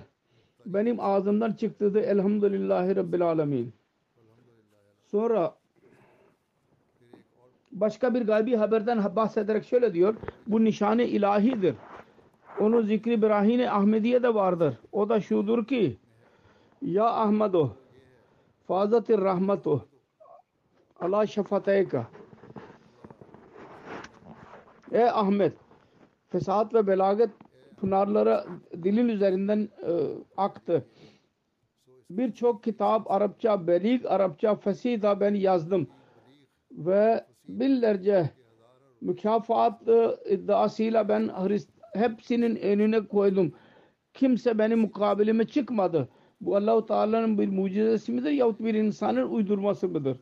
Benim 0.67 1.01
ağzımdan 1.01 1.53
çıktı 1.53 1.95
elhamdülillahi 2.01 2.97
rabbil 2.97 3.23
alemin. 3.23 3.73
Sonra 5.07 5.55
başka 7.73 8.15
bir 8.15 8.27
gaybi 8.27 8.57
haberden 8.57 9.17
bahsederek 9.17 9.65
şöyle 9.65 9.95
diyor. 9.95 10.15
Bu 10.47 10.65
nişane 10.65 11.07
ilahidir. 11.07 11.75
Onun 12.61 12.83
zikri 12.83 13.23
Brahine 13.23 13.71
Ahmediye 13.71 14.23
de 14.23 14.35
vardır. 14.35 14.79
O 14.93 15.09
da 15.09 15.21
şudur 15.21 15.67
ki 15.67 15.99
Ya 16.83 17.07
Ahmedo 17.07 17.71
Fazatir 18.67 19.19
Rahmeto 19.19 19.87
Allah 21.01 21.27
şefateyka 21.27 22.07
Ey 24.93 25.09
Ahmet 25.09 25.53
fesat 26.29 26.75
ve 26.75 26.87
belagat 26.87 27.31
pınarları 27.77 28.45
dilin 28.83 29.09
üzerinden 29.09 29.69
e, 29.87 29.93
aktı. 30.37 30.87
Birçok 32.11 32.65
kitap 32.65 33.11
Arapça, 33.11 33.67
belik 33.67 34.07
Arapça, 34.07 34.57
fesih 34.57 35.03
da 35.03 35.21
ben 35.21 35.35
yazdım. 35.35 35.87
Ve 36.71 37.25
binlerce 37.49 38.31
mükafat 39.01 39.89
e, 39.89 40.17
iddiasıyla 40.31 41.09
ben 41.09 41.29
Hrist 41.29 41.71
hepsinin 41.95 42.57
önüne 42.57 43.07
koydum. 43.07 43.53
Kimse 44.15 44.59
benim 44.59 44.79
mukabilime 44.79 45.47
çıkmadı. 45.47 46.09
Bu 46.41 46.57
Allah-u 46.57 46.87
Teala'nın 46.87 47.39
bir 47.39 47.49
mucizesi 47.49 48.13
midir 48.13 48.31
yahut 48.31 48.61
bir 48.61 48.75
insanın 48.75 49.29
uydurması 49.29 49.89
mıdır? 49.89 50.21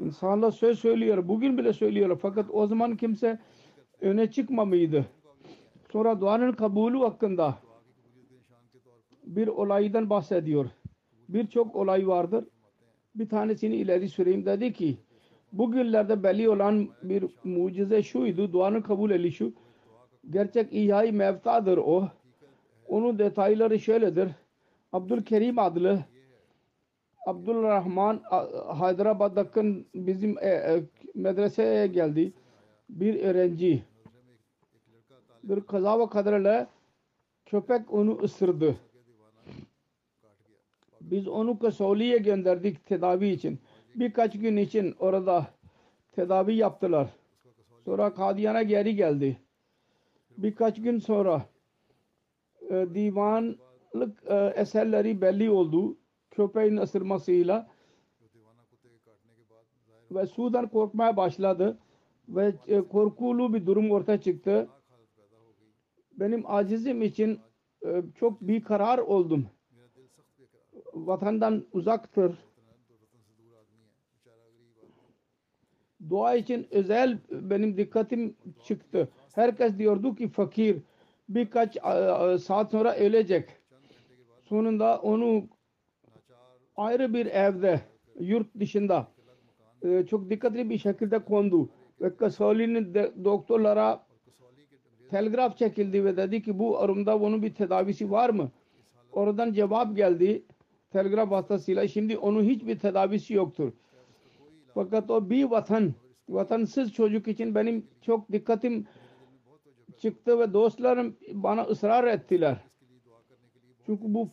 İnsanlar 0.00 0.50
söz 0.50 0.78
söylüyor. 0.78 1.28
Bugün 1.28 1.58
bile 1.58 1.72
söylüyor. 1.72 2.18
Fakat 2.22 2.46
o 2.50 2.66
zaman 2.66 2.96
kimse 2.96 3.38
öne 4.00 4.30
çıkmamıştı. 4.30 5.06
Sonra 5.92 6.20
duanın 6.20 6.52
kabulü 6.52 6.98
hakkında 6.98 7.54
bir 9.24 9.48
olaydan 9.48 10.10
bahsediyor. 10.10 10.66
Birçok 11.28 11.76
olay 11.76 12.06
vardır. 12.06 12.44
Bir 13.14 13.28
tanesini 13.28 13.76
ileri 13.76 14.08
süreyim 14.08 14.46
dedi 14.46 14.72
ki 14.72 14.98
bugünlerde 15.52 16.22
belli 16.22 16.48
olan 16.48 16.88
bir 17.02 17.24
mucize 17.44 18.02
şuydu. 18.02 18.52
Duanın 18.52 18.82
kabul 18.82 19.10
edilişi 19.10 19.52
gerçek 20.30 20.72
ihya 20.72 21.12
mevtadır 21.12 21.78
o. 21.78 22.08
Onun 22.88 23.18
detayları 23.18 23.78
şöyledir. 23.78 24.28
Abdülkerim 24.92 25.58
adlı 25.58 26.04
Abdülrahman 27.26 28.20
Hyderabad'daki 28.80 29.86
bizim 29.94 30.38
e, 30.38 30.48
e, 30.48 30.82
medreseye 31.14 31.86
geldi. 31.86 32.32
Bir 32.88 33.20
öğrenci 33.20 33.82
bir 35.44 35.60
kaza 35.60 36.00
ve 36.00 36.08
kaderle 36.08 36.66
köpek 37.46 37.92
onu 37.92 38.18
ısırdı. 38.22 38.76
Biz 41.00 41.28
onu 41.28 41.58
Kasoli'ye 41.58 42.18
gönderdik 42.18 42.86
tedavi 42.86 43.28
için. 43.28 43.58
Birkaç 43.94 44.38
gün 44.38 44.56
için 44.56 44.94
orada 44.98 45.46
tedavi 46.12 46.54
yaptılar. 46.54 47.08
Sonra 47.84 48.14
Kadiyan'a 48.14 48.62
geri 48.62 48.96
geldi 48.96 49.38
birkaç 50.38 50.82
gün 50.82 50.98
sonra 50.98 51.46
e, 52.70 52.86
divanlık 52.94 54.22
e, 54.26 54.52
eserleri 54.56 55.20
belli 55.20 55.50
oldu. 55.50 55.96
Köpeğin 56.30 56.76
ısırmasıyla 56.76 57.70
ve 60.10 60.26
sudan 60.26 60.68
korkmaya 60.68 61.16
başladı 61.16 61.78
ve 62.28 62.54
e, 62.66 62.80
korkulu 62.80 63.54
bir 63.54 63.66
durum 63.66 63.90
ortaya 63.90 64.20
çıktı. 64.20 64.68
Benim 66.12 66.44
acizim 66.46 67.02
için 67.02 67.40
e, 67.86 68.02
çok 68.14 68.40
bir 68.40 68.64
karar 68.64 68.98
oldum. 68.98 69.46
Vatandan 70.94 71.64
uzaktır. 71.72 72.38
Dua 76.10 76.34
için 76.34 76.66
özel 76.70 77.18
benim 77.30 77.76
dikkatim 77.76 78.36
çıktı. 78.64 79.08
Herkes 79.34 79.78
diyordu 79.78 80.14
ki 80.14 80.28
fakir 80.28 80.76
birkaç 81.28 81.76
saat 82.42 82.70
sonra 82.70 82.96
ölecek. 82.96 83.48
Sonunda 84.42 84.98
onu 84.98 85.48
ayrı 86.76 87.14
bir 87.14 87.26
evde 87.26 87.80
yurt 88.20 88.60
dışında 88.60 89.08
e, 89.82 90.06
çok 90.06 90.30
dikkatli 90.30 90.70
bir 90.70 90.78
şekilde 90.78 91.18
kondu 91.18 91.68
ve 92.00 92.16
Kasoli'nin 92.16 92.94
doktorlara 93.24 94.06
telgraf 95.10 95.58
çekildi 95.58 96.04
ve 96.04 96.16
dedi 96.16 96.42
ki 96.42 96.58
bu 96.58 96.78
arımda 96.78 97.18
onun 97.18 97.42
bir 97.42 97.54
tedavisi 97.54 98.10
var 98.10 98.30
mı? 98.30 98.50
Oradan 99.12 99.52
cevap 99.52 99.96
geldi 99.96 100.42
telgraf 100.90 101.30
vasıtasıyla 101.30 101.88
şimdi 101.88 102.18
onun 102.18 102.44
hiçbir 102.44 102.78
tedavisi 102.78 103.34
yoktur. 103.34 103.72
Fakat 104.74 105.10
o 105.10 105.30
bir 105.30 105.44
vatan, 105.44 105.94
vatansız 106.28 106.92
çocuk 106.92 107.28
için 107.28 107.54
benim 107.54 107.86
çok 108.02 108.32
dikkatim 108.32 108.86
çıktı 109.98 110.38
ve 110.38 110.52
dostlarım 110.52 111.16
bana 111.32 111.62
ısrar 111.62 112.04
ettiler. 112.04 112.56
Çünkü 113.86 114.02
bu 114.14 114.28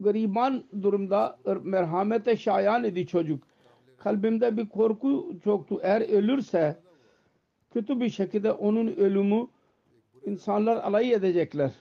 gariban 0.00 0.64
durumda 0.82 1.38
merhamete 1.62 2.36
şayan 2.36 2.84
idi 2.84 3.06
çocuk. 3.06 3.42
Kalbimde 3.96 4.56
bir 4.56 4.68
korku 4.68 5.36
çoktu. 5.44 5.80
Eğer 5.82 6.00
ölürse 6.00 6.76
kötü 7.70 8.00
bir 8.00 8.10
şekilde 8.10 8.52
onun 8.52 8.86
ölümü 8.86 9.46
insanlar 10.26 10.76
alay 10.76 11.12
edecekler. 11.12 11.72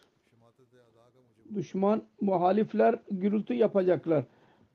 Düşman, 1.55 2.03
muhalifler 2.21 2.99
gürültü 3.11 3.53
yapacaklar. 3.53 4.25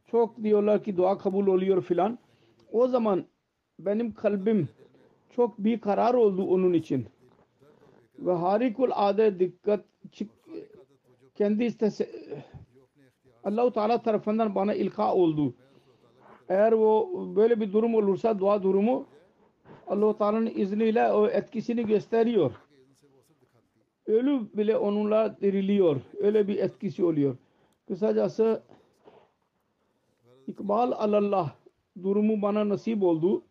Çok 0.06 0.42
diyorlar 0.42 0.84
ki 0.84 0.96
dua 0.96 1.18
kabul 1.18 1.46
oluyor 1.46 1.82
filan. 1.82 2.18
O 2.72 2.88
zaman 2.88 3.24
benim 3.78 4.14
kalbim 4.14 4.68
çok 5.30 5.58
bir 5.58 5.80
karar 5.80 6.14
oldu 6.14 6.46
onun 6.46 6.72
için. 6.72 7.06
Ve 8.18 8.32
harikulade 8.32 9.38
dikkat 9.38 9.84
kendi 11.34 11.64
istese 11.64 12.10
Allah-u 13.44 13.72
Teala 13.72 14.02
tarafından 14.02 14.54
bana 14.54 14.74
ilka 14.74 15.14
oldu. 15.14 15.54
Eğer 16.48 16.72
o 16.72 17.08
böyle 17.36 17.60
bir 17.60 17.72
durum 17.72 17.94
olursa 17.94 18.38
dua 18.38 18.62
durumu 18.62 19.06
Allah-u 19.86 20.18
Teala'nın 20.18 20.52
izniyle 20.56 21.12
o 21.12 21.26
etkisini 21.26 21.86
gösteriyor. 21.86 22.52
Ölü 24.06 24.40
bile 24.54 24.76
onunla 24.76 25.36
diriliyor. 25.40 26.00
Öyle 26.18 26.48
bir 26.48 26.56
etkisi 26.56 27.04
oluyor. 27.04 27.36
Kısacası 27.88 28.62
İkbal 30.46 30.92
alallah 30.92 31.52
durumu 32.02 32.42
bana 32.42 32.68
nasip 32.68 33.02
oldu 33.02 33.42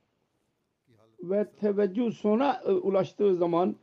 ve 1.24 1.50
teveccüh 1.52 2.12
sona 2.12 2.62
e, 2.66 2.72
ulaştığı 2.72 3.36
zaman 3.36 3.76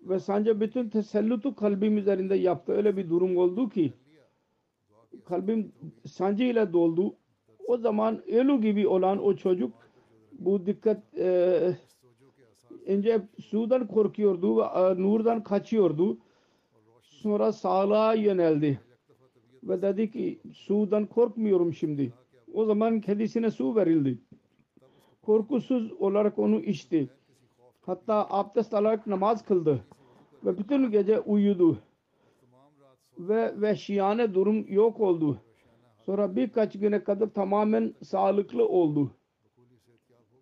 ve 0.00 0.20
sence 0.20 0.60
bütün 0.60 0.88
tesellutu 0.88 1.54
kalbim 1.54 1.98
üzerinde 1.98 2.34
yaptı. 2.34 2.72
Öyle 2.72 2.96
bir 2.96 3.10
durum 3.10 3.36
oldu 3.36 3.68
ki 3.68 3.92
kalbim 5.24 5.72
sancı 6.06 6.44
ile 6.44 6.72
doldu. 6.72 7.14
O 7.66 7.76
zaman 7.76 8.22
Elu 8.26 8.60
gibi 8.60 8.88
olan 8.88 9.24
o 9.24 9.36
çocuk 9.36 9.72
bu 10.32 10.66
dikkat 10.66 11.18
e, 11.18 11.76
önce 12.86 13.22
sudan 13.40 13.86
korkuyordu 13.86 14.56
ve 14.58 14.62
e, 14.62 15.02
nurdan 15.02 15.42
kaçıyordu. 15.42 16.18
Sonra 17.02 17.52
sağlığa 17.52 18.14
yöneldi. 18.14 18.80
Ve 19.62 19.82
dedi 19.82 20.10
ki 20.10 20.40
sudan 20.52 21.06
korkmuyorum 21.06 21.74
şimdi. 21.74 22.12
O 22.54 22.64
zaman 22.64 23.00
kendisine 23.00 23.50
su 23.50 23.76
verildi. 23.76 24.18
Korkusuz 25.22 25.92
olarak 25.92 26.38
onu 26.38 26.60
içti. 26.60 27.10
Hatta 27.80 28.26
abdest 28.30 28.74
alarak 28.74 29.06
namaz 29.06 29.44
kıldı. 29.44 29.84
Ve 30.44 30.58
bütün 30.58 30.90
gece 30.90 31.20
uyudu. 31.20 31.78
Ve 33.18 33.60
vehşiyane 33.60 34.34
durum 34.34 34.66
yok 34.68 35.00
oldu. 35.00 35.40
Sonra 36.06 36.36
birkaç 36.36 36.78
güne 36.78 37.04
kadar 37.04 37.26
tamamen 37.26 37.94
sağlıklı 38.02 38.68
oldu. 38.68 39.10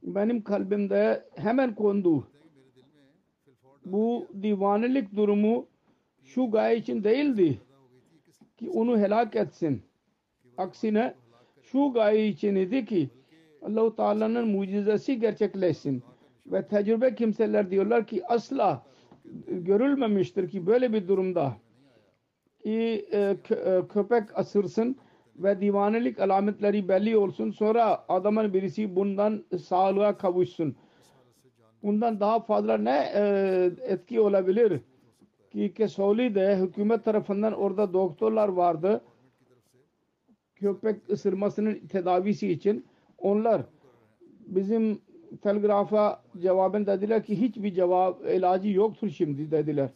Benim 0.03 0.43
kalbimde 0.43 1.29
hemen 1.37 1.75
kondu. 1.75 2.29
Bu 3.85 4.27
divanelik 4.43 5.17
durumu 5.17 5.67
şu 6.25 6.51
gaye 6.51 6.79
için 6.79 7.05
değildi 7.05 7.61
ki 8.57 8.71
onu 8.71 8.99
helak 8.99 9.37
etsin. 9.37 9.83
Aksine 10.57 11.15
şu 11.73 11.93
gaye 11.93 12.29
için 12.29 12.55
idi 12.55 12.85
ki 12.85 13.11
Allah-u 13.63 13.97
Teala'nın 13.97 14.49
mucizesi 14.49 15.21
gerçekleşsin. 15.21 16.03
Ve 16.47 16.69
tecrübe 16.69 17.15
kimseler 17.15 17.71
diyorlar 17.71 18.07
ki 18.07 18.27
asla 18.27 18.83
görülmemiştir 19.47 20.51
ki 20.51 20.67
böyle 20.67 20.93
bir 20.93 21.09
durumda 21.09 21.57
ki 22.63 23.07
e, 23.13 23.19
e, 23.19 23.37
köpek 23.89 24.39
asırsın 24.39 24.97
ve 25.37 25.61
divanelik 25.61 26.21
alametleri 26.21 26.89
belli 26.89 27.17
olsun. 27.17 27.51
Sonra 27.51 28.05
adamın 28.09 28.55
birisi 28.55 28.97
bundan 28.97 29.45
sağlığa 29.63 30.17
kavuşsun. 30.17 30.77
Bundan 31.83 32.21
daha 32.21 32.41
fazla 32.41 32.79
ne 32.79 33.13
e, 33.15 33.71
etki 33.83 34.21
olabilir? 34.21 34.81
Ki 35.53 35.75
Kesoli'de 35.75 36.57
hükümet 36.57 37.05
tarafından 37.05 37.53
orada 37.53 37.93
doktorlar 37.93 38.49
vardı. 38.49 39.05
Köpek 40.63 40.97
ısırmasının 41.11 41.75
tedavisi 41.75 42.53
için. 42.53 42.85
Onlar 43.19 43.63
bizim 44.47 44.99
telgrafa 45.43 46.23
cevaben 46.43 46.87
dediler 46.87 47.25
ki 47.25 47.41
hiçbir 47.41 47.75
cevap 47.75 48.25
ilacı 48.27 48.69
yoktur 48.69 49.11
şimdi 49.11 49.51
dediler. 49.51 49.91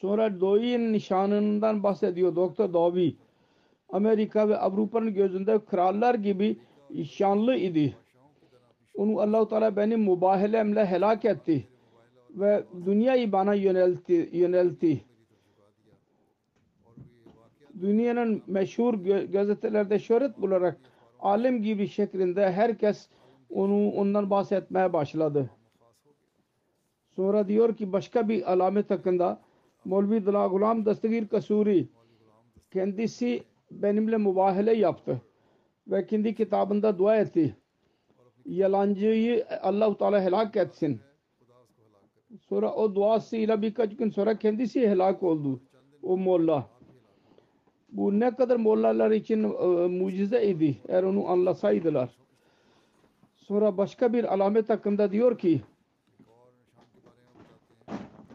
Sonra 0.00 0.40
Doy'in 0.40 0.92
nişanından 0.92 1.82
bahsediyor 1.82 2.36
Doktor 2.36 2.72
Dovi. 2.72 3.16
Amerika 3.88 4.48
ve 4.48 4.56
Avrupa'nın 4.56 5.14
gözünde 5.14 5.64
krallar 5.64 6.14
gibi 6.14 6.56
şanlı 7.10 7.56
idi. 7.56 7.96
Onu 8.94 9.20
Allah-u 9.20 9.48
Teala 9.48 9.76
benim 9.76 10.00
mübahelemle 10.00 10.86
helak 10.86 11.24
etti. 11.24 11.68
Ve 12.30 12.64
dünyayı 12.86 13.32
bana 13.32 13.54
yöneltti. 13.54 14.30
yöneltti. 14.32 15.04
Dünyanın 17.80 18.42
meşhur 18.46 18.94
gazetelerde 19.32 19.98
şöhret 19.98 20.40
bularak 20.40 20.80
alim 21.20 21.62
gibi 21.62 21.88
şeklinde 21.88 22.52
herkes 22.52 23.08
onu 23.50 23.90
ondan 23.90 24.30
bahsetmeye 24.30 24.92
başladı. 24.92 25.50
Sonra 27.16 27.48
diyor 27.48 27.76
ki 27.76 27.92
başka 27.92 28.28
bir 28.28 28.52
alamet 28.52 28.90
hakkında 28.90 29.40
Molvi 29.84 30.26
Dala 30.26 30.46
Gulam 30.46 30.84
Dastagir 30.86 31.28
Kasuri 31.28 31.88
kendisi 32.70 33.42
benimle 33.70 34.16
mübahale 34.16 34.72
yaptı 34.76 35.20
ve 35.88 36.06
kendi 36.06 36.34
kitabında 36.34 36.98
dua 36.98 37.16
etti. 37.16 37.56
Yalancıyı 38.46 39.46
Allah-u 39.62 39.98
Teala 39.98 40.22
helak 40.22 40.56
etsin. 40.56 41.00
Sonra 42.48 42.74
o 42.74 42.94
duasıyla 42.94 43.62
birkaç 43.62 43.96
gün 43.96 44.10
sonra 44.10 44.38
kendisi 44.38 44.88
helak 44.88 45.22
oldu. 45.22 45.60
O 46.02 46.16
molla. 46.16 46.75
Bu 47.96 48.20
ne 48.20 48.30
kadar 48.30 48.56
mollalar 48.56 49.10
için 49.10 49.44
e, 49.44 49.66
mucize 49.88 50.46
idi. 50.46 50.76
Eğer 50.88 51.02
onu 51.02 51.28
anlasaydılar. 51.28 52.10
Sonra 53.36 53.76
başka 53.76 54.12
bir 54.12 54.34
alamet 54.34 54.68
hakkında 54.68 55.12
diyor 55.12 55.38
ki 55.38 55.60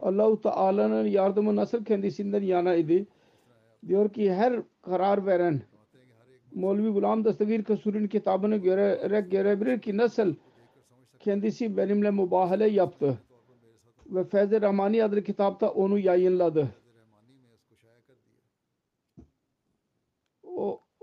Allah-u 0.01 0.41
Teala'nın 0.41 1.07
yardımı 1.07 1.55
nasıl 1.55 1.85
kendisinden 1.85 2.41
yana 2.41 2.75
idi. 2.75 3.07
Diyor 3.87 4.09
ki 4.09 4.33
her 4.33 4.59
karar 4.81 5.25
veren 5.25 5.61
Molvi 6.55 6.89
Gulam 6.89 7.25
Dastagir 7.25 7.63
Kasuri'nin 7.63 8.07
kitabını 8.07 8.57
görerek 8.57 9.31
görebilir 9.31 9.81
ki 9.81 9.97
nasıl 9.97 10.35
kendisi 11.19 11.77
benimle 11.77 12.11
mübahale 12.11 12.67
yaptı. 12.67 13.17
Ve 14.07 14.23
Feyz-i 14.23 14.61
Rahmani 14.61 15.03
adlı 15.03 15.23
kitapta 15.23 15.69
onu 15.69 15.99
yayınladı. 15.99 16.80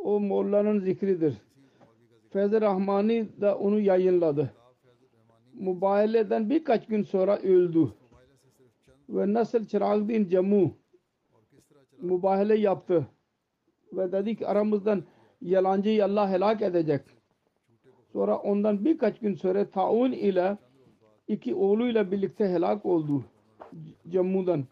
O, 0.09 0.21
Molla'nın 0.21 0.81
zikridir. 0.81 1.35
Feyz-i 2.31 2.61
Rahmani 2.61 3.29
da 3.41 3.59
onu 3.59 3.81
yayınladı. 3.81 4.53
Mübahaleden 5.55 6.51
birkaç 6.51 6.87
gün 6.87 7.03
sonra 7.03 7.39
öldü. 7.39 7.93
Ve 9.09 9.33
nasıl 9.33 9.65
Çırağdin 9.65 10.29
Camu 10.29 10.73
mübahale 12.01 12.59
yaptı. 12.59 13.07
Ve 13.93 14.13
dedi 14.13 14.37
ki 14.37 14.47
aramızdan 14.47 15.03
yalancıyı 15.41 16.05
Allah 16.05 16.31
helak 16.31 16.63
edecek. 16.63 17.01
Sonra 18.13 18.39
ondan 18.39 18.85
birkaç 18.85 19.19
gün 19.19 19.35
sonra 19.35 19.71
taun 19.71 20.13
ile 20.13 20.59
iki 21.27 21.55
oğluyla 21.55 22.11
birlikte 22.13 22.49
helak 22.49 22.87
oldu. 22.87 23.25
Cammu'dan. 24.09 24.65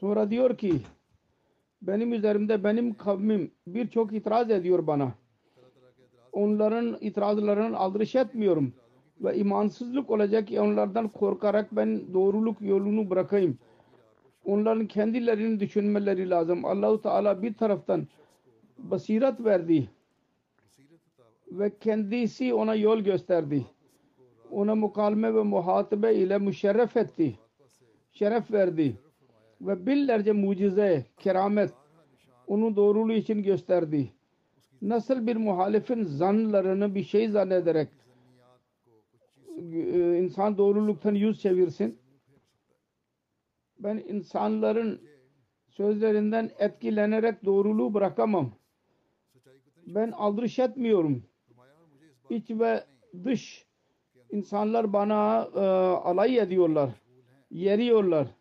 Sonra 0.00 0.30
diyor 0.30 0.58
ki 0.58 0.74
benim 1.82 2.12
üzerimde 2.12 2.64
benim 2.64 2.94
kavmim 2.94 3.50
birçok 3.66 4.12
itiraz 4.12 4.50
ediyor 4.50 4.86
bana. 4.86 5.14
Onların 6.32 6.98
itirazlarının 7.00 7.72
aldırış 7.72 8.14
etmiyorum. 8.14 8.72
Ve 9.20 9.36
imansızlık 9.36 10.10
olacak 10.10 10.48
ki 10.48 10.60
onlardan 10.60 11.08
korkarak 11.08 11.76
ben 11.76 12.14
doğruluk 12.14 12.60
yolunu 12.60 13.10
bırakayım. 13.10 13.58
Onların 14.44 14.86
kendilerini 14.86 15.60
düşünmeleri 15.60 16.30
lazım. 16.30 16.64
Allahu 16.64 17.02
Teala 17.02 17.42
bir 17.42 17.54
taraftan 17.54 18.06
basiret 18.78 19.44
verdi 19.44 19.90
ve 21.50 21.78
kendisi 21.78 22.54
ona 22.54 22.74
yol 22.74 22.98
gösterdi. 22.98 23.66
Ona 24.50 24.74
mukalme 24.74 25.34
ve 25.34 25.42
muhatabe 25.42 26.14
ile 26.14 26.38
müşerref 26.38 26.96
etti. 26.96 27.38
Şeref 28.12 28.50
verdi. 28.50 28.96
Ve 29.60 29.86
binlerce 29.86 30.32
mucize, 30.32 31.06
keramet 31.16 31.70
onu 32.46 32.76
doğruluğu 32.76 33.12
için 33.12 33.42
gösterdi. 33.42 34.12
Nasıl 34.82 35.26
bir 35.26 35.36
muhalifin 35.36 36.04
zanlarını 36.04 36.94
bir 36.94 37.02
şey 37.02 37.28
zannederek 37.28 37.88
insan 40.18 40.58
doğruluktan 40.58 41.14
yüz 41.14 41.40
çevirsin. 41.40 41.98
Ben 43.78 43.96
insanların 43.96 45.00
sözlerinden 45.68 46.50
etkilenerek 46.58 47.44
doğruluğu 47.44 47.94
bırakamam. 47.94 48.52
Ben 49.86 50.10
aldırış 50.10 50.58
etmiyorum. 50.58 51.24
İç 52.30 52.50
ve 52.50 52.84
dış 53.24 53.66
insanlar 54.30 54.92
bana 54.92 55.48
e, 55.54 55.58
alay 56.08 56.38
ediyorlar. 56.38 56.90
Yeriyorlar. 57.50 58.37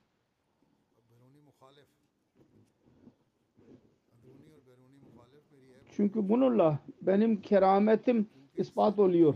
Çünkü 5.97 6.29
bununla 6.29 6.79
benim 7.01 7.41
kerametim 7.41 8.27
ispat 8.57 8.99
oluyor. 8.99 9.35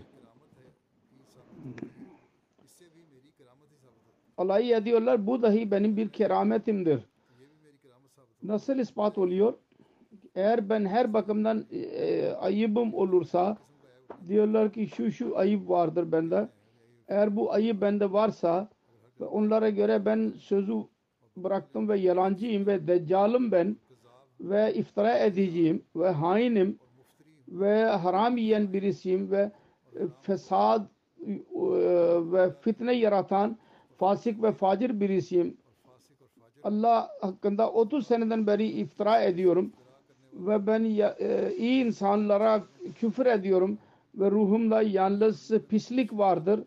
alay 4.38 4.74
ediyorlar. 4.74 5.28
Bu 5.28 5.42
dahi 5.42 5.72
benim 5.72 5.98
bir 5.98 6.10
kerametimdir. 6.10 7.00
Nasıl 8.44 8.80
ispat 8.80 9.18
oluyor? 9.18 9.54
Eğer 10.36 10.70
ben 10.70 10.86
her 10.86 11.14
bakımdan 11.14 11.66
e, 11.72 12.30
ayıbım 12.30 12.94
olursa 12.94 13.58
diyorlar 14.28 14.74
ki 14.74 14.88
şu 14.88 15.12
şu 15.12 15.38
ayıp 15.38 15.70
vardır 15.70 16.12
bende. 16.12 16.50
Eğer 17.08 17.36
bu 17.36 17.54
ayıp 17.54 17.82
bende 17.82 18.12
varsa 18.12 18.70
ve 19.20 19.26
onlara 19.26 19.70
göre 19.70 20.06
ben 20.06 20.34
sözü 20.40 20.74
bıraktım 21.38 21.90
ve 21.90 22.00
yalancıyım 22.00 22.68
ve 22.68 22.88
deccalım 22.88 23.52
ben 23.52 23.78
ve 24.42 24.74
iftira 24.74 25.18
edeceğim 25.18 25.84
ve 25.96 26.10
hainim 26.10 26.80
ve 27.48 27.86
haram 27.86 28.38
yiyen 28.38 28.74
birisiyim 28.74 29.32
ve 29.32 29.52
e, 29.96 30.02
fesad 30.22 30.86
e, 31.28 31.34
ve 32.32 32.52
fitne 32.62 32.94
yaratan 32.94 33.58
fasık 33.98 34.44
ve 34.44 34.52
facir 34.52 35.00
birisiyim. 35.00 35.58
Allah 36.64 37.10
hakkında 37.22 37.72
30 37.72 38.08
seneden 38.08 38.48
beri 38.48 38.68
iftira 38.68 39.22
ediyorum 39.22 39.74
ve 40.34 40.68
ben 40.68 40.84
e, 40.84 41.54
iyi 41.58 41.86
insanlara 41.86 42.64
küfür 43.00 43.26
ediyorum 43.26 43.78
ve 44.16 44.32
ruhumda 44.32 44.82
yalnız 44.82 45.52
pislik 45.70 46.14
vardır. 46.18 46.64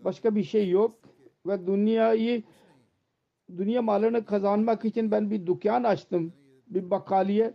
Başka 0.00 0.34
bir 0.34 0.42
şey 0.42 0.70
yok 0.70 0.94
ve 1.46 1.66
dünyayı 1.66 2.42
dünya 3.56 3.82
malını 3.82 4.24
kazanmak 4.24 4.84
için 4.84 5.10
ben 5.10 5.30
bir 5.30 5.46
dükkan 5.46 5.84
açtım. 5.84 6.32
Bir 6.66 6.90
bakkaliye 6.90 7.54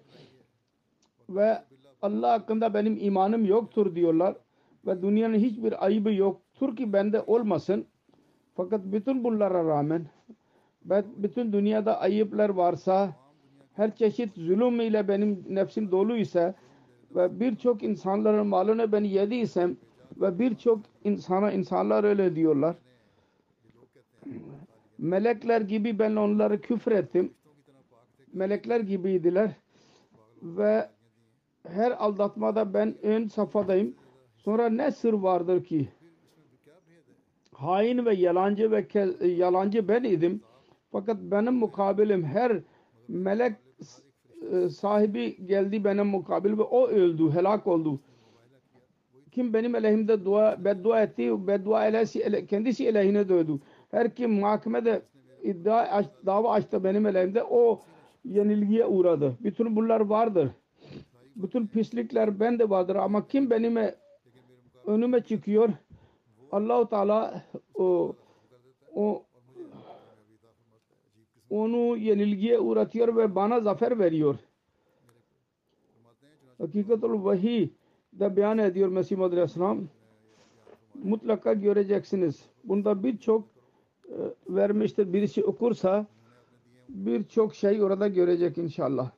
ve 1.30 1.64
Allah 2.02 2.32
hakkında 2.32 2.74
benim 2.74 2.98
imanım 3.02 3.46
yoktur 3.46 3.96
diyorlar 3.96 4.36
ve 4.88 5.02
dünyanın 5.02 5.38
hiçbir 5.38 5.86
ayıbı 5.86 6.14
yoktur 6.14 6.76
ki 6.76 6.94
bende 6.94 7.22
olmasın. 7.22 7.86
Fakat 8.56 8.82
bütün 8.86 9.24
bunlara 9.24 9.66
rağmen 9.66 10.06
ben 10.86 11.06
bütün 11.18 11.54
dünyada 11.54 12.00
ayıplar 12.00 12.50
varsa 12.50 13.16
her 13.74 13.96
çeşit 13.96 14.36
zulüm 14.36 14.82
ile 14.82 15.08
benim 15.08 15.46
nefsim 15.50 15.92
dolu 15.92 16.18
ise 16.18 16.54
ve 17.16 17.40
birçok 17.40 17.84
insanların 17.84 18.48
malını 18.48 18.92
ben 18.92 19.04
yediysem 19.04 19.78
ve 20.18 20.40
birçok 20.40 20.80
insana 21.04 21.52
insanlar 21.52 22.04
öyle 22.04 22.36
diyorlar. 22.36 22.76
Melekler 24.98 25.62
gibi 25.62 26.00
ben 26.00 26.16
onları 26.16 26.62
küfür 26.62 26.92
ettim. 26.92 27.34
Melekler 28.34 28.80
gibiydiler 28.80 29.52
ve 30.42 30.90
her 31.68 31.92
aldatmada 31.92 32.74
ben 32.74 32.96
ön 33.04 33.28
safhadayım. 33.28 33.96
Sonra 34.38 34.70
ne 34.70 34.92
sır 34.92 35.14
vardır 35.14 35.64
ki? 35.64 35.90
Hain 37.54 38.06
ve 38.06 38.14
yalancı 38.14 38.72
ve 38.72 38.88
yalancı 39.26 39.88
ben 39.88 40.04
idim. 40.04 40.42
Fakat 40.92 41.18
benim 41.22 41.54
mukabilim 41.54 42.24
her 42.24 42.62
melek 43.08 43.56
e, 44.52 44.70
sahibi 44.70 45.46
geldi 45.46 45.84
benim 45.84 46.08
mukabil 46.08 46.58
ve 46.58 46.62
o 46.62 46.88
öldü, 46.88 47.32
helak 47.32 47.68
oldu. 47.68 48.00
Kim 49.32 49.54
benim 49.54 49.76
aleyhimde 49.76 50.26
dua, 50.26 50.66
beddua 50.66 51.02
etti, 51.02 51.48
beddua 51.48 51.88
elesi, 51.88 52.48
kendisi 52.48 52.90
aleyhine 52.90 53.30
döndü. 53.30 53.60
Her 53.92 54.16
kim 54.16 54.40
mahkemede 54.40 55.02
iddia, 55.44 56.04
dava 56.26 56.52
açtı 56.52 56.84
benim 56.84 57.06
aleyhimde 57.06 57.44
o 57.44 57.82
yenilgiye 58.26 58.86
uğradı. 58.86 59.38
Bütün 59.40 59.76
bunlar 59.76 60.00
vardır. 60.00 60.50
Bütün 61.36 61.68
pislikler 61.68 62.40
bende 62.40 62.70
vardır 62.70 62.96
ama 62.96 63.28
kim 63.28 63.50
benime 63.50 63.96
önüme 64.86 65.22
çıkıyor 65.24 65.70
Allahu 66.52 66.90
Teala 66.90 67.44
o, 67.76 68.16
o 68.96 69.24
onu 71.50 71.98
yenilgiye 71.98 72.60
uğratıyor 72.60 73.16
ve 73.18 73.36
bana 73.36 73.60
zafer 73.60 74.00
veriyor. 74.00 74.36
Hakikatul 76.58 77.26
vahiy 77.26 77.70
da 78.20 78.36
beyan 78.36 78.58
ediyor 78.58 78.90
Mesih 78.90 79.18
Muhammed 79.18 79.38
Aleyhisselam. 79.38 79.88
Mutlaka 81.04 81.54
göreceksiniz. 81.54 82.46
Bunda 82.64 83.04
birçok 83.04 83.44
e, 84.06 84.18
vermiştir. 84.50 85.14
Birisi 85.14 85.44
okursa 85.44 86.06
birçok 86.94 87.56
şey 87.56 87.84
orada 87.84 88.08
görecek 88.08 88.58
inşallah. 88.58 89.12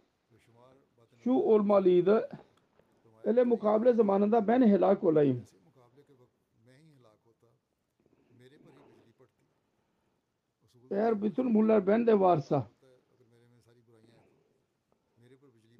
Şu 1.23 1.31
olmalıydı. 1.31 2.29
Öyle 3.23 3.43
mukabele 3.43 3.93
zamanında 3.93 4.47
ben 4.47 4.61
helak 4.61 5.03
olayım. 5.03 5.45
Eğer 10.91 11.21
bütün 11.21 11.53
bunlar 11.53 11.87
bende 11.87 12.19
varsa 12.19 12.67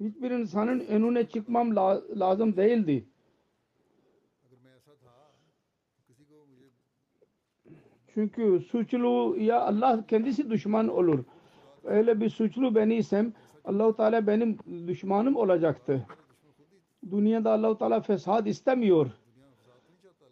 hiçbir 0.00 0.30
insanın 0.30 0.80
önüne 0.80 1.28
çıkmam 1.28 1.76
la 1.76 2.02
lazım 2.20 2.56
değildi. 2.56 3.08
Çünkü 8.14 8.60
suçlu 8.60 9.36
ya 9.38 9.60
Allah 9.60 10.06
kendisi 10.06 10.50
düşman 10.50 10.88
olur. 10.88 11.24
Öyle 11.84 12.20
bir 12.20 12.28
suçlu 12.28 12.74
beniysem 12.74 13.32
Allahu 13.64 13.96
Teala 13.96 14.26
benim 14.26 14.58
düşmanım 14.86 15.36
olacaktı. 15.36 16.06
Dünyada 17.10 17.52
Allahu 17.52 17.78
Teala 17.78 18.00
fesat 18.00 18.46
istemiyor. 18.46 19.10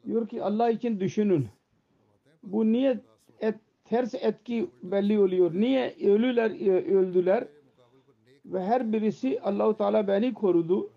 Diyor 0.07 0.29
ki 0.29 0.43
Allah 0.43 0.71
için 0.71 1.01
düşünün. 1.01 1.49
Bu 2.43 2.73
niye 2.73 3.01
et, 3.41 3.55
ters 3.85 4.15
etki 4.15 4.71
belli 4.83 5.19
oluyor? 5.19 5.55
Niye 5.55 5.97
ölüler 6.05 6.51
öldüler? 6.95 7.49
Ve 8.45 8.65
her 8.65 8.93
birisi 8.93 9.41
Allahu 9.41 9.77
Teala 9.77 10.09
beni 10.09 10.35
korudu. 10.35 10.91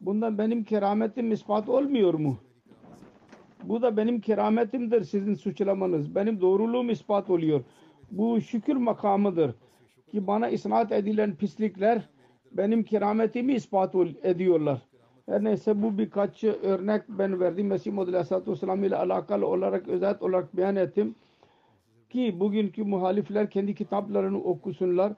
Bundan 0.00 0.38
benim 0.38 0.64
kerametim 0.64 1.32
ispat 1.32 1.68
olmuyor 1.68 2.14
mu? 2.14 2.38
Bu 3.64 3.82
da 3.82 3.96
benim 3.96 4.20
kerametimdir 4.20 5.04
sizin 5.04 5.34
suçlamanız. 5.34 6.14
Benim 6.14 6.40
doğruluğum 6.40 6.90
ispat 6.90 7.30
oluyor. 7.30 7.64
Bu 8.10 8.40
şükür 8.40 8.76
makamıdır. 8.76 9.54
Ki 10.10 10.26
bana 10.26 10.48
isnat 10.48 10.92
edilen 10.92 11.36
pislikler 11.36 12.08
benim 12.52 12.82
kerametimi 12.82 13.54
ispat 13.54 13.94
ediyorlar. 14.22 14.82
Her 15.26 15.44
neyse 15.44 15.82
bu 15.82 15.98
birkaç 15.98 16.44
örnek 16.44 17.02
ben 17.08 17.40
verdim. 17.40 17.66
Mesih 17.66 17.92
Muhammed 17.92 18.14
Aleyhisselatü 18.14 18.50
Vesselam 18.50 18.84
ile 18.84 18.96
alakalı 18.96 19.46
olarak 19.46 19.88
özet 19.88 20.22
olarak 20.22 20.56
beyan 20.56 20.76
ettim. 20.76 21.14
Ki 22.10 22.40
bugünkü 22.40 22.84
muhalifler 22.84 23.50
kendi 23.50 23.74
kitaplarını 23.74 24.42
okusunlar. 24.42 25.12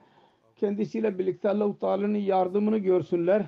Kendisiyle 0.55 1.19
birlikte 1.19 1.49
Allah-u 1.49 1.79
Teala'nın 1.79 2.17
yardımını 2.17 2.77
görsünler. 2.77 3.45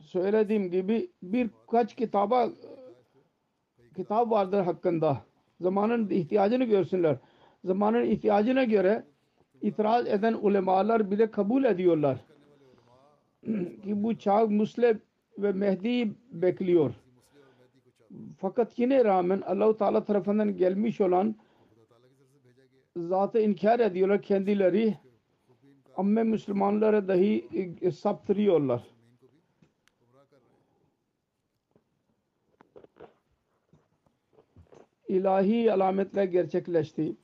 Söylediğim 0.00 0.70
gibi 0.70 1.10
birkaç 1.22 1.94
kitaba 1.96 2.48
kitap 3.96 4.30
vardır 4.30 4.60
hakkında. 4.60 5.24
Zamanın 5.60 6.10
ihtiyacını 6.10 6.64
görsünler. 6.64 7.16
Zamanın 7.64 8.04
ihtiyacına 8.04 8.64
göre 8.64 9.04
itiraz 9.62 10.06
eden 10.06 10.34
ulemalar 10.34 11.10
bile 11.10 11.30
kabul 11.30 11.64
ediyorlar. 11.64 12.18
ki 13.84 14.02
bu 14.02 14.18
çağ 14.18 14.46
Muslim 14.46 15.02
ve 15.38 15.52
Mehdi'yi 15.52 16.14
bekliyor. 16.32 16.94
Fakat 18.38 18.78
yine 18.78 19.04
rağmen 19.04 19.40
Allahu 19.40 19.76
Teala 19.76 20.04
tarafından 20.04 20.56
gelmiş 20.56 21.00
olan 21.00 21.34
zatı 22.96 23.40
inkar 23.40 23.80
ediyorlar 23.80 24.22
kendileri. 24.22 24.94
Amme 25.96 26.22
Müslümanlara 26.22 27.08
dahi 27.08 27.48
e, 27.80 27.90
saptırıyorlar. 27.90 28.82
ilahi 35.08 35.72
alametler 35.72 36.24
gerçekleşti. 36.24 37.16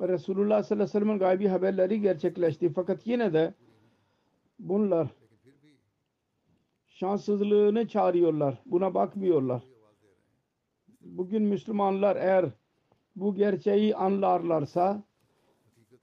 Resulullah 0.00 0.62
sallallahu 0.62 0.84
aleyhi 0.84 0.96
ve 0.96 1.00
sellem'in 1.00 1.18
gaybi 1.18 1.48
haberleri 1.48 2.00
gerçekleşti. 2.00 2.72
Fakat 2.72 3.06
yine 3.06 3.32
de 3.32 3.54
bunlar 4.58 5.08
şanssızlığını 6.86 7.88
çağırıyorlar. 7.88 8.58
Buna 8.66 8.94
bakmıyorlar. 8.94 9.62
Bugün 11.00 11.42
Müslümanlar 11.42 12.16
eğer 12.16 12.46
bu 13.16 13.34
gerçeği 13.34 13.96
anlarlarsa 13.96 15.02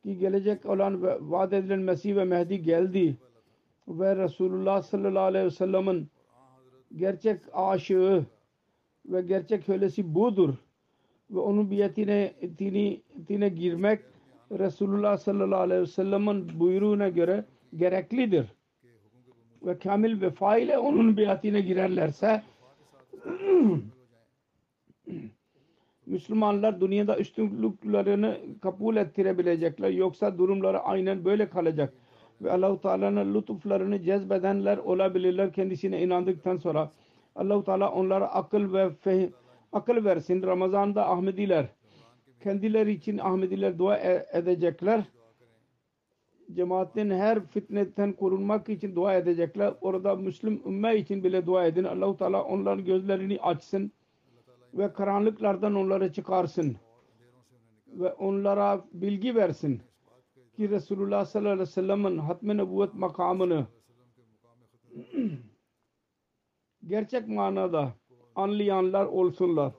ki 0.03 0.17
gelecek 0.17 0.65
olan 0.65 1.01
vaat 1.31 1.53
edilen 1.53 1.79
Mesih 1.79 2.15
ve 2.15 2.23
Mehdi 2.23 2.61
geldi 2.63 3.17
ve 3.87 4.15
Resulullah 4.15 4.81
sallallahu 4.81 5.23
aleyhi 5.23 5.45
ve 5.45 5.51
sellem'in 5.51 6.07
gerçek 6.95 7.41
aşığı 7.53 8.25
ve 9.05 9.21
gerçek 9.21 9.65
kölesi 9.65 10.15
budur 10.15 10.55
ve 11.31 11.39
onun 11.39 11.71
biyetine 11.71 12.33
dini, 12.59 13.01
dine 13.27 13.49
girmek 13.49 13.99
Resulullah 14.59 15.17
sallallahu 15.17 15.59
aleyhi 15.59 15.81
ve 15.81 15.87
sellem'in 15.87 16.59
buyruğuna 16.59 17.09
göre 17.09 17.45
gereklidir. 17.75 18.45
Ve 19.65 19.79
kamil 19.79 20.21
vefa 20.21 20.57
ile 20.57 20.77
onun 20.77 21.17
biatine 21.17 21.61
girerlerse 21.61 22.43
Müslümanlar 26.05 26.81
dünyada 26.81 27.17
üstünlüklerini 27.17 28.59
kabul 28.61 28.95
ettirebilecekler. 28.95 29.89
Yoksa 29.89 30.37
durumları 30.37 30.79
aynen 30.79 31.25
böyle 31.25 31.49
kalacak. 31.49 31.93
Ve 32.41 32.51
Allahu 32.51 32.81
Teala'nın 32.81 33.33
lütuflarını 33.33 34.01
cezbedenler 34.01 34.77
olabilirler 34.77 35.53
kendisine 35.53 36.01
inandıktan 36.01 36.57
sonra. 36.57 36.91
Allahu 37.35 37.63
Teala 37.63 37.91
onlara 37.91 38.27
akıl 38.27 38.73
ve 38.73 38.89
fehim, 38.89 39.33
akıl 39.71 40.05
versin. 40.05 40.43
Ramazan'da 40.43 41.09
Ahmediler 41.09 41.67
kendileri 42.43 42.91
için 42.91 43.17
Ahmediler 43.17 43.79
dua 43.79 43.97
e- 43.97 44.25
edecekler. 44.31 45.03
Cemaatin 46.53 47.09
her 47.09 47.45
fitneten 47.47 48.13
korunmak 48.13 48.69
için 48.69 48.95
dua 48.95 49.13
edecekler. 49.13 49.73
Orada 49.81 50.15
Müslüm 50.15 50.61
ümme 50.65 50.97
için 50.97 51.23
bile 51.23 51.45
dua 51.45 51.65
edin. 51.65 51.83
Allahu 51.83 52.17
Teala 52.17 52.43
onların 52.43 52.85
gözlerini 52.85 53.39
açsın 53.41 53.91
ve 54.73 54.93
karanlıklardan 54.93 55.75
onları 55.75 56.13
çıkarsın 56.13 56.75
ve 57.87 58.13
onlara 58.13 58.85
bilgi 58.93 59.35
versin 59.35 59.81
ki 60.55 60.69
Resulullah 60.69 61.25
sallallahu 61.25 61.53
aleyhi 61.53 61.69
ve 61.69 61.71
sellem'in 61.71 62.17
hatm-ı 62.17 62.57
nübüvvet 62.57 62.93
makamını 62.93 63.67
gerçek 66.87 67.27
manada 67.27 67.93
anlayanlar 68.35 69.05
olsunlar. 69.05 69.73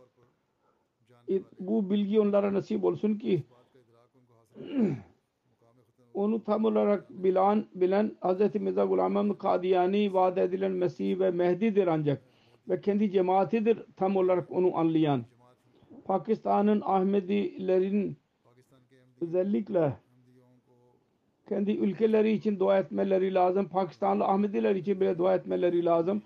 Bu 1.60 1.90
bilgi 1.90 2.20
onlara 2.20 2.54
nasip 2.54 2.84
olsun 2.84 3.14
ki 3.14 3.42
onu 6.14 6.44
tam 6.44 6.64
olarak 6.64 7.10
bilen, 7.10 7.66
bilen 7.74 8.12
Hz. 8.22 8.54
Mirza 8.54 8.82
Ahmad 8.82 9.38
Kadiyani 9.38 10.14
vaat 10.14 10.38
edilen 10.38 10.72
Mesih 10.72 11.20
ve 11.20 11.30
Mehdi'dir 11.30 11.86
ancak 11.86 12.22
ve 12.68 12.80
kendi 12.80 13.10
cemaatidir 13.10 13.78
tam 13.96 14.16
olarak 14.16 14.50
onu 14.50 14.76
anlayan. 14.76 15.24
Pakistan'ın 16.04 16.82
Ahmedilerin 16.84 18.16
özellikle 19.20 19.96
kendi 21.48 21.72
ülkeleri 21.72 22.32
için 22.32 22.58
dua 22.58 22.78
etmeleri 22.78 23.34
lazım. 23.34 23.68
Pakistanlı 23.68 24.24
Ahmediler 24.24 24.74
için 24.74 25.00
bile 25.00 25.18
dua 25.18 25.34
etmeleri 25.34 25.84
lazım. 25.84 26.22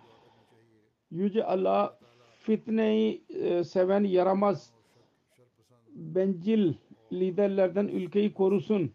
Yüce 1.10 1.44
Allah 1.44 1.98
fitneyi 2.40 3.24
e, 3.28 3.64
seven 3.64 4.04
yaramaz 4.04 4.77
bencil 5.98 6.74
liderlerden 7.12 7.88
ülkeyi 7.88 8.32
korusun. 8.34 8.92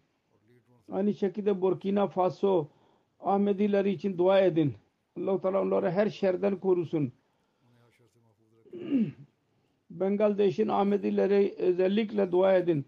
Aynı 0.92 1.14
şekilde 1.14 1.62
Burkina 1.62 2.08
Faso 2.08 2.68
Ahmedileri 3.20 3.92
için 3.92 4.18
dua 4.18 4.40
edin. 4.40 4.74
Allah-u 5.18 5.42
Teala 5.42 5.62
onları 5.62 5.92
her 5.92 6.10
şerden 6.10 6.60
korusun. 6.60 7.12
Bangladeş'in 9.90 10.68
Ahmedileri 10.68 11.56
özellikle 11.58 12.32
dua 12.32 12.58
edin. 12.58 12.86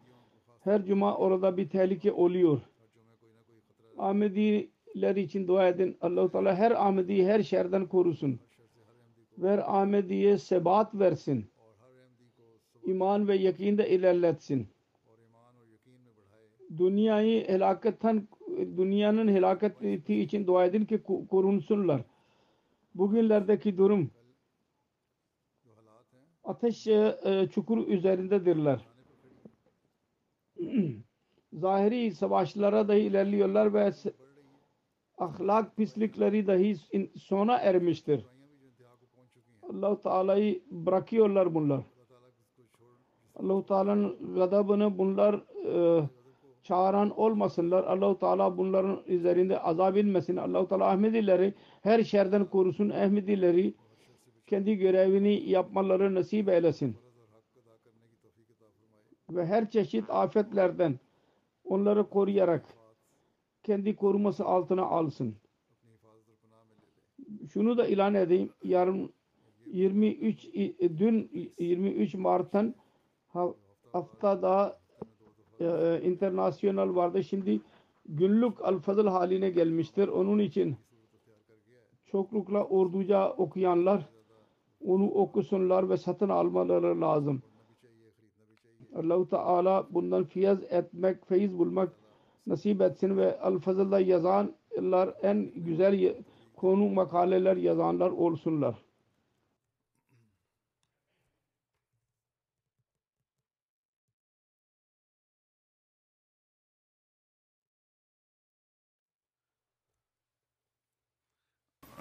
Her 0.60 0.86
cuma 0.86 1.18
orada 1.18 1.58
bir 1.58 1.70
tehlike 1.70 2.12
oluyor. 2.12 2.62
Ahmediler 3.98 5.16
için 5.16 5.48
dua 5.48 5.68
edin. 5.68 5.98
Allah-u 6.02 6.32
Teala 6.32 6.56
her 6.56 6.72
Ahmedi'yi 6.72 7.26
her 7.26 7.44
şerden 7.44 7.86
korusun. 7.86 8.40
Ve 9.38 9.64
Ahmedi'ye 9.64 10.38
sebat 10.38 10.96
versin. 11.00 11.46
İman 12.86 13.28
ve 13.28 13.36
yakinde 13.36 13.90
ilerletsin. 13.90 14.68
Dünyayı 16.78 17.48
helaketten 17.48 18.28
dünyanın 18.78 19.28
helaketi 19.28 20.22
için 20.22 20.48
dua 20.48 20.66
edin 20.66 20.86
ki 20.86 21.04
korunsunlar. 21.30 22.02
Bugünlerdeki 22.96 23.78
durum 23.78 24.12
ateş 26.46 26.88
e, 26.88 27.50
çukuru 27.52 27.84
üzerindedirler. 27.84 28.86
Zahiri 31.54 32.12
savaşlara 32.12 32.88
dahi 32.88 33.00
ilerliyorlar 33.00 33.74
ve 33.74 33.92
ahlak 35.18 35.78
pislikleri 35.78 36.48
dahi 36.48 36.76
sona 37.20 37.58
ermiştir. 37.58 38.26
Allah-u 39.70 40.02
Teala'yı 40.02 40.64
bırakıyorlar 40.72 41.56
bunlar. 41.56 41.84
Allah-u 43.36 43.66
Teala'nın 43.66 44.36
gadabını 44.36 44.98
bunlar 44.98 45.34
e, 45.66 46.10
çağıran 46.64 47.20
olmasınlar. 47.20 47.84
Allah-u 47.84 48.20
Teala 48.20 48.58
bunların 48.58 49.04
üzerinde 49.08 49.60
azab 49.60 49.96
inmesin. 49.96 50.38
Allah-u 50.38 50.68
Teala 50.68 50.90
Ahmedileri 50.90 51.54
her 51.82 52.04
şerden 52.04 52.46
korusun. 52.46 52.90
Ahmedileri 52.90 53.74
kendi 54.48 54.76
görevini 54.76 55.50
yapmaları 55.50 56.16
nasip 56.16 56.50
eylesin. 56.50 56.96
Ve 59.30 59.46
her 59.46 59.70
çeşit 59.70 60.10
afetlerden 60.10 61.00
onları 61.66 62.10
koruyarak 62.10 62.66
kendi 63.64 63.96
koruması 63.96 64.46
altına 64.46 64.84
alsın. 64.84 65.36
Şunu 67.54 67.78
da 67.78 67.88
ilan 67.88 68.14
edeyim. 68.14 68.50
Yarın 68.64 69.14
23 69.66 70.46
dün 70.98 71.32
23 71.60 72.14
Mart'tan 72.14 72.76
haftada 73.92 74.80
e, 75.60 76.02
internasyonel 76.04 76.96
vardı. 76.96 77.24
Şimdi 77.24 77.62
günlük 78.06 78.66
alfazıl 78.66 79.08
haline 79.08 79.50
gelmiştir. 79.50 80.08
Onun 80.08 80.40
için 80.40 80.76
çoklukla 82.06 82.64
orduca 82.64 83.30
okuyanlar 83.30 84.10
onu 84.86 85.10
okusunlar 85.10 85.90
ve 85.90 85.98
satın 85.98 86.30
almaları 86.30 87.02
lazım. 87.02 87.42
Allah-u 88.96 89.30
Teala 89.30 89.88
bundan 89.90 90.24
fiyaz 90.24 90.64
etmek, 90.70 91.26
feyiz 91.26 91.58
bulmak 91.58 91.94
nasip 92.48 92.82
etsin 92.82 93.18
ve 93.18 93.40
Al-Fazıl'da 93.40 94.00
yazanlar 94.00 95.14
en 95.22 95.52
güzel 95.56 96.16
konu 96.56 96.90
makaleler 96.90 97.58
yazanlar 97.58 98.10
olsunlar. 98.10 98.85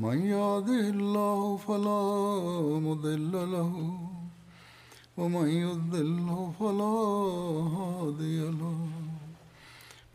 من 0.00 0.18
يهده 0.26 0.82
الله 0.96 1.56
فلا 1.56 2.04
مضل 2.86 3.32
له 3.52 3.72
ومن 5.18 5.48
يضلله 5.48 6.52
فلا 6.60 6.96
هادي 7.76 8.40
له. 8.60 8.80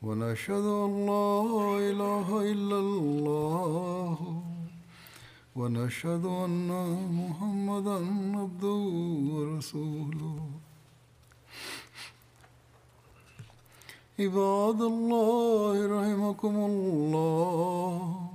ونشهد 0.04 0.66
أن 0.86 0.92
لا 1.12 1.32
إله 1.90 2.28
إلا 2.52 2.78
الله 2.86 4.18
ونشهد 5.56 6.26
أن 6.26 6.70
محمدا 7.22 7.98
عبده 8.42 8.82
ورسوله. 9.34 10.40
عباد 14.20 14.82
الله 14.82 15.74
رحمكم 15.96 16.56
الله. 16.72 18.35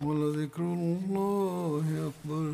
ولذكر 0.00 0.62
الله 0.62 2.10
أكبر 2.10 2.52